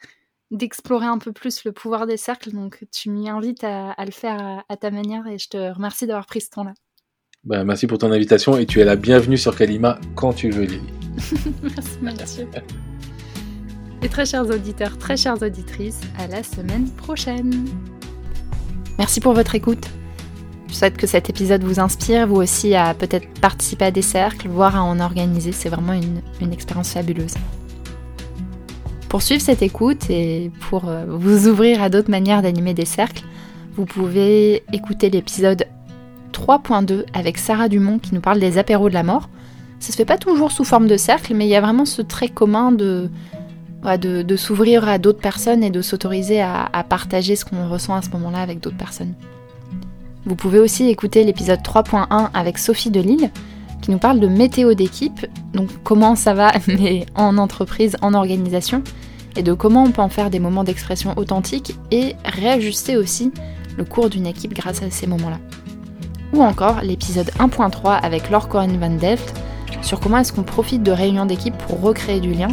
d'explorer 0.50 1.06
un 1.06 1.18
peu 1.18 1.32
plus 1.32 1.64
le 1.64 1.72
pouvoir 1.72 2.06
des 2.06 2.16
cercles. 2.16 2.52
Donc, 2.52 2.84
tu 2.92 3.10
m'y 3.10 3.28
invites 3.28 3.64
à, 3.64 3.94
le 4.04 4.10
faire 4.10 4.64
à, 4.68 4.76
ta 4.76 4.90
manière 4.90 5.26
et 5.26 5.38
je 5.38 5.48
te 5.48 5.72
remercie 5.72 6.06
d'avoir 6.06 6.26
pris 6.26 6.40
ce 6.40 6.50
temps-là. 6.50 6.74
Bah, 7.44 7.64
merci 7.64 7.86
pour 7.86 7.98
ton 7.98 8.10
invitation 8.10 8.56
et 8.56 8.66
tu 8.66 8.80
es 8.80 8.84
la 8.84 8.96
bienvenue 8.96 9.38
sur 9.38 9.56
Kalima 9.56 9.98
quand 10.14 10.32
tu 10.32 10.50
veux, 10.50 10.64
Lily. 10.64 10.82
merci, 11.62 11.98
Mathieu. 12.00 12.48
Et 14.02 14.08
très 14.08 14.26
chers 14.26 14.48
auditeurs, 14.48 14.96
très 14.98 15.16
chères 15.16 15.42
auditrices, 15.42 16.00
à 16.18 16.26
la 16.26 16.42
semaine 16.42 16.88
prochaine. 16.90 17.66
Merci 18.98 19.20
pour 19.20 19.32
votre 19.32 19.54
écoute. 19.54 19.88
Je 20.68 20.74
souhaite 20.74 20.96
que 20.96 21.06
cet 21.06 21.30
épisode 21.30 21.64
vous 21.64 21.80
inspire, 21.80 22.26
vous 22.26 22.36
aussi, 22.36 22.74
à 22.74 22.94
peut-être 22.94 23.26
participer 23.40 23.86
à 23.86 23.90
des 23.90 24.02
cercles, 24.02 24.48
voire 24.48 24.76
à 24.76 24.82
en 24.82 25.00
organiser. 25.00 25.52
C'est 25.52 25.68
vraiment 25.68 25.94
une, 25.94 26.20
une 26.40 26.52
expérience 26.52 26.92
fabuleuse. 26.92 27.34
Pour 29.08 29.22
suivre 29.22 29.40
cette 29.40 29.62
écoute 29.62 30.10
et 30.10 30.50
pour 30.68 30.88
euh, 30.88 31.04
vous 31.08 31.48
ouvrir 31.48 31.82
à 31.82 31.88
d'autres 31.88 32.10
manières 32.10 32.42
d'animer 32.42 32.74
des 32.74 32.84
cercles, 32.84 33.24
vous 33.74 33.86
pouvez 33.86 34.62
écouter 34.72 35.08
l'épisode 35.08 35.64
3.2 36.32 37.04
avec 37.14 37.38
Sarah 37.38 37.68
Dumont 37.68 37.98
qui 37.98 38.14
nous 38.14 38.20
parle 38.20 38.38
des 38.38 38.58
apéros 38.58 38.90
de 38.90 38.94
la 38.94 39.02
mort. 39.02 39.30
Ça 39.80 39.92
se 39.92 39.96
fait 39.96 40.04
pas 40.04 40.18
toujours 40.18 40.52
sous 40.52 40.64
forme 40.64 40.88
de 40.88 40.96
cercle, 40.96 41.34
mais 41.34 41.46
il 41.46 41.50
y 41.50 41.56
a 41.56 41.60
vraiment 41.60 41.86
ce 41.86 42.02
trait 42.02 42.28
commun 42.28 42.70
de, 42.70 43.08
s'ouvrir 44.36 44.86
à 44.86 44.98
d'autres 44.98 45.20
personnes 45.20 45.64
et 45.64 45.70
de 45.70 45.80
s'autoriser 45.80 46.42
à 46.42 46.84
partager 46.88 47.34
ce 47.36 47.44
qu'on 47.44 47.68
ressent 47.68 47.94
à 47.94 48.02
ce 48.02 48.10
moment-là 48.10 48.40
avec 48.40 48.60
d'autres 48.60 48.76
personnes. 48.76 49.14
Vous 50.26 50.36
pouvez 50.36 50.58
aussi 50.58 50.88
écouter 50.88 51.24
l'épisode 51.24 51.60
3.1 51.60 52.28
avec 52.34 52.58
Sophie 52.58 52.90
Delille 52.90 53.30
qui 53.82 53.90
nous 53.90 53.98
parle 53.98 54.20
de 54.20 54.26
météo 54.26 54.74
d'équipe, 54.74 55.26
donc 55.54 55.68
comment 55.84 56.16
ça 56.16 56.34
va, 56.34 56.52
mais 56.66 57.06
en 57.14 57.38
entreprise, 57.38 57.96
en 58.02 58.14
organisation, 58.14 58.82
et 59.36 59.42
de 59.42 59.52
comment 59.52 59.84
on 59.84 59.90
peut 59.90 60.02
en 60.02 60.08
faire 60.08 60.30
des 60.30 60.40
moments 60.40 60.64
d'expression 60.64 61.14
authentiques 61.16 61.76
et 61.90 62.16
réajuster 62.24 62.96
aussi 62.96 63.32
le 63.76 63.84
cours 63.84 64.10
d'une 64.10 64.26
équipe 64.26 64.54
grâce 64.54 64.82
à 64.82 64.90
ces 64.90 65.06
moments-là. 65.06 65.38
Ou 66.32 66.42
encore 66.42 66.82
l'épisode 66.82 67.30
1.3 67.38 68.00
avec 68.02 68.30
Laure 68.30 68.48
Cohen 68.48 68.76
Van 68.78 68.90
Delft 68.90 69.34
sur 69.82 70.00
comment 70.00 70.18
est-ce 70.18 70.32
qu'on 70.32 70.42
profite 70.42 70.82
de 70.82 70.92
réunions 70.92 71.26
d'équipe 71.26 71.56
pour 71.56 71.80
recréer 71.80 72.20
du 72.20 72.32
lien. 72.32 72.48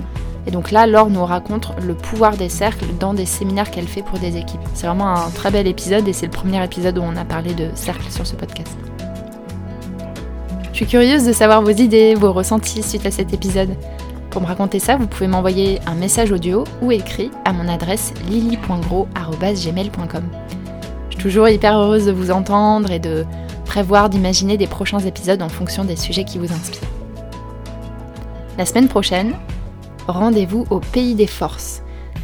Et 0.47 0.51
donc 0.51 0.71
là, 0.71 0.85
Laure 0.85 1.09
nous 1.09 1.25
raconte 1.25 1.71
le 1.81 1.95
pouvoir 1.95 2.37
des 2.37 2.49
cercles 2.49 2.85
dans 2.99 3.13
des 3.13 3.25
séminaires 3.25 3.71
qu'elle 3.71 3.87
fait 3.87 4.03
pour 4.03 4.19
des 4.19 4.37
équipes. 4.37 4.61
C'est 4.73 4.87
vraiment 4.87 5.15
un 5.15 5.29
très 5.31 5.49
bel 5.49 5.67
épisode 5.67 6.07
et 6.07 6.13
c'est 6.13 6.27
le 6.27 6.31
premier 6.31 6.63
épisode 6.63 6.97
où 6.99 7.01
on 7.01 7.15
a 7.17 7.25
parlé 7.25 7.53
de 7.53 7.69
cercles 7.73 8.11
sur 8.11 8.27
ce 8.27 8.35
podcast. 8.35 8.77
Je 10.75 10.79
suis 10.79 10.87
curieuse 10.87 11.23
de 11.23 11.31
savoir 11.31 11.61
vos 11.61 11.69
idées, 11.69 12.15
vos 12.15 12.33
ressentis 12.33 12.83
suite 12.83 13.05
à 13.05 13.11
cet 13.11 13.33
épisode. 13.33 13.77
Pour 14.29 14.41
me 14.41 14.45
raconter 14.45 14.79
ça, 14.79 14.97
vous 14.97 15.07
pouvez 15.07 15.27
m'envoyer 15.27 15.79
un 15.87 15.95
message 15.95 16.33
audio 16.33 16.65
ou 16.81 16.91
écrit 16.91 17.31
à 17.45 17.53
mon 17.53 17.69
adresse 17.69 18.13
lily.gros.gmail.com. 18.29 20.23
Je 21.09 21.15
suis 21.15 21.23
toujours 21.23 21.47
hyper 21.47 21.77
heureuse 21.77 22.07
de 22.07 22.11
vous 22.11 22.29
entendre 22.29 22.91
et 22.91 22.99
de 22.99 23.23
prévoir 23.63 24.09
d'imaginer 24.09 24.57
des 24.57 24.67
prochains 24.67 24.99
épisodes 24.99 25.41
en 25.41 25.47
fonction 25.47 25.85
des 25.85 25.95
sujets 25.95 26.25
qui 26.25 26.39
vous 26.39 26.51
inspirent. 26.51 26.89
La 28.57 28.65
semaine 28.65 28.89
prochaine, 28.89 29.31
rendez-vous 30.09 30.65
au 30.71 30.81
Pays 30.81 31.15
des 31.15 31.25
Forces. 31.27 31.83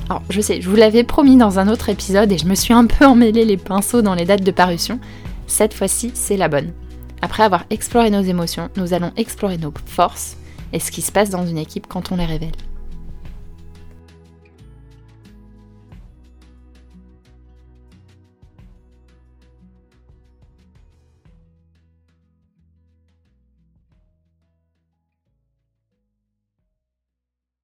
Alors, 0.09 0.23
je 0.29 0.41
sais, 0.41 0.59
je 0.59 0.69
vous 0.69 0.75
l'avais 0.75 1.05
promis 1.05 1.37
dans 1.37 1.57
un 1.57 1.69
autre 1.69 1.87
épisode 1.87 2.29
et 2.33 2.37
je 2.37 2.47
me 2.47 2.55
suis 2.55 2.73
un 2.73 2.85
peu 2.85 3.05
emmêlé 3.05 3.45
les 3.45 3.55
pinceaux 3.55 4.01
dans 4.01 4.13
les 4.13 4.25
dates 4.25 4.43
de 4.43 4.51
parution. 4.51 4.99
Cette 5.47 5.73
fois-ci, 5.73 6.11
c'est 6.13 6.35
la 6.35 6.49
bonne. 6.49 6.73
Après 7.21 7.43
avoir 7.43 7.65
exploré 7.69 8.09
nos 8.09 8.21
émotions, 8.21 8.69
nous 8.77 8.93
allons 8.93 9.11
explorer 9.15 9.57
nos 9.57 9.73
forces 9.85 10.37
et 10.73 10.79
ce 10.79 10.91
qui 10.91 11.01
se 11.01 11.11
passe 11.11 11.29
dans 11.29 11.45
une 11.45 11.57
équipe 11.57 11.87
quand 11.87 12.11
on 12.11 12.15
les 12.15 12.25
révèle. 12.25 12.51